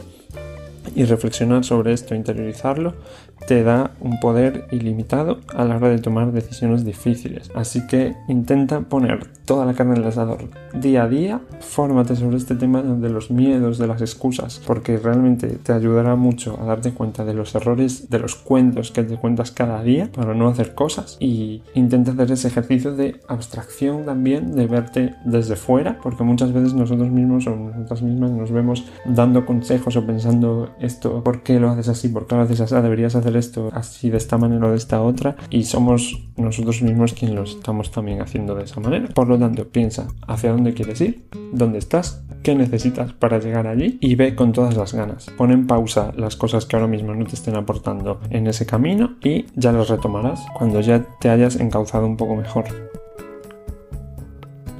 y 0.95 1.05
reflexionar 1.05 1.63
sobre 1.63 1.93
esto, 1.93 2.13
interiorizarlo, 2.13 2.93
te 3.47 3.63
da 3.63 3.91
un 3.99 4.19
poder 4.19 4.67
ilimitado 4.71 5.39
a 5.53 5.65
la 5.65 5.77
hora 5.77 5.89
de 5.89 5.99
tomar 5.99 6.31
decisiones 6.31 6.85
difíciles. 6.85 7.51
Así 7.55 7.85
que 7.87 8.15
intenta 8.27 8.81
poner 8.81 9.27
toda 9.45 9.65
la 9.65 9.73
carne 9.73 9.95
en 9.95 10.01
el 10.01 10.07
asador 10.07 10.49
día 10.73 11.03
a 11.03 11.07
día, 11.09 11.41
fórmate 11.59 12.15
sobre 12.15 12.37
este 12.37 12.55
tema 12.55 12.81
de 12.81 13.09
los 13.09 13.31
miedos, 13.31 13.77
de 13.77 13.87
las 13.87 14.01
excusas, 14.01 14.61
porque 14.65 14.97
realmente 14.97 15.47
te 15.47 15.73
ayudará 15.73 16.15
mucho 16.15 16.57
a 16.61 16.65
darte 16.65 16.91
cuenta 16.91 17.25
de 17.25 17.33
los 17.33 17.53
errores, 17.55 18.09
de 18.09 18.19
los 18.19 18.35
cuentos 18.35 18.91
que 18.91 19.03
te 19.03 19.17
cuentas 19.17 19.51
cada 19.51 19.83
día 19.83 20.09
para 20.13 20.33
no 20.33 20.47
hacer 20.47 20.73
cosas 20.73 21.17
y 21.19 21.61
intenta 21.73 22.11
hacer 22.11 22.31
ese 22.31 22.47
ejercicio 22.47 22.95
de 22.95 23.19
abstracción 23.27 24.05
también, 24.05 24.55
de 24.55 24.67
verte 24.67 25.15
desde 25.25 25.55
fuera, 25.55 25.99
porque 26.01 26.23
muchas 26.23 26.53
veces 26.53 26.73
nosotros 26.73 27.09
mismos 27.09 27.47
o 27.47 27.55
nosotras 27.55 28.01
mismas 28.01 28.31
nos 28.31 28.51
vemos 28.51 28.85
dando 29.05 29.45
consejos 29.45 29.95
o 29.95 30.05
pensando 30.05 30.69
esto, 30.79 31.23
¿por 31.23 31.43
qué 31.43 31.59
lo 31.59 31.69
haces 31.69 31.89
así? 31.89 32.09
¿Por 32.09 32.27
qué 32.27 32.35
lo 32.35 32.41
haces 32.41 32.61
así? 32.61 32.75
Deberías 32.75 33.15
esto 33.35 33.69
así 33.73 34.09
de 34.09 34.17
esta 34.17 34.37
manera 34.37 34.67
o 34.67 34.71
de 34.71 34.77
esta 34.77 35.01
otra 35.01 35.35
y 35.49 35.63
somos 35.63 36.29
nosotros 36.37 36.81
mismos 36.81 37.13
quienes 37.13 37.35
lo 37.35 37.43
estamos 37.43 37.91
también 37.91 38.21
haciendo 38.21 38.55
de 38.55 38.63
esa 38.63 38.79
manera. 38.79 39.07
Por 39.09 39.27
lo 39.27 39.37
tanto, 39.37 39.67
piensa 39.67 40.07
hacia 40.27 40.51
dónde 40.51 40.73
quieres 40.73 41.01
ir, 41.01 41.27
dónde 41.51 41.79
estás, 41.79 42.23
qué 42.43 42.55
necesitas 42.55 43.13
para 43.13 43.39
llegar 43.39 43.67
allí 43.67 43.97
y 44.01 44.15
ve 44.15 44.35
con 44.35 44.51
todas 44.51 44.75
las 44.75 44.93
ganas. 44.93 45.27
Pon 45.37 45.51
en 45.51 45.67
pausa 45.67 46.11
las 46.15 46.35
cosas 46.35 46.65
que 46.65 46.75
ahora 46.75 46.87
mismo 46.87 47.13
no 47.13 47.25
te 47.25 47.35
estén 47.35 47.55
aportando 47.55 48.19
en 48.29 48.47
ese 48.47 48.65
camino 48.65 49.15
y 49.23 49.45
ya 49.55 49.71
las 49.71 49.89
retomarás 49.89 50.45
cuando 50.57 50.81
ya 50.81 51.05
te 51.19 51.29
hayas 51.29 51.55
encauzado 51.55 52.05
un 52.05 52.17
poco 52.17 52.35
mejor. 52.35 52.65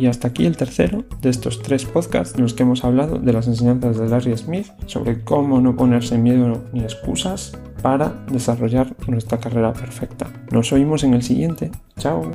Y 0.03 0.07
hasta 0.07 0.27
aquí 0.27 0.45
el 0.45 0.57
tercero 0.57 1.05
de 1.21 1.29
estos 1.29 1.61
tres 1.61 1.85
podcasts 1.85 2.35
en 2.35 2.41
los 2.43 2.53
que 2.53 2.63
hemos 2.63 2.83
hablado 2.83 3.19
de 3.19 3.31
las 3.31 3.47
enseñanzas 3.47 3.97
de 3.97 4.09
Larry 4.09 4.35
Smith 4.37 4.67
sobre 4.85 5.23
cómo 5.23 5.61
no 5.61 5.77
ponerse 5.77 6.17
miedo 6.17 6.61
ni 6.73 6.81
excusas 6.81 7.57
para 7.81 8.09
desarrollar 8.29 8.93
nuestra 9.07 9.37
carrera 9.37 9.71
perfecta. 9.71 10.29
Nos 10.51 10.73
oímos 10.73 11.05
en 11.05 11.13
el 11.13 11.23
siguiente. 11.23 11.71
Chao. 11.97 12.29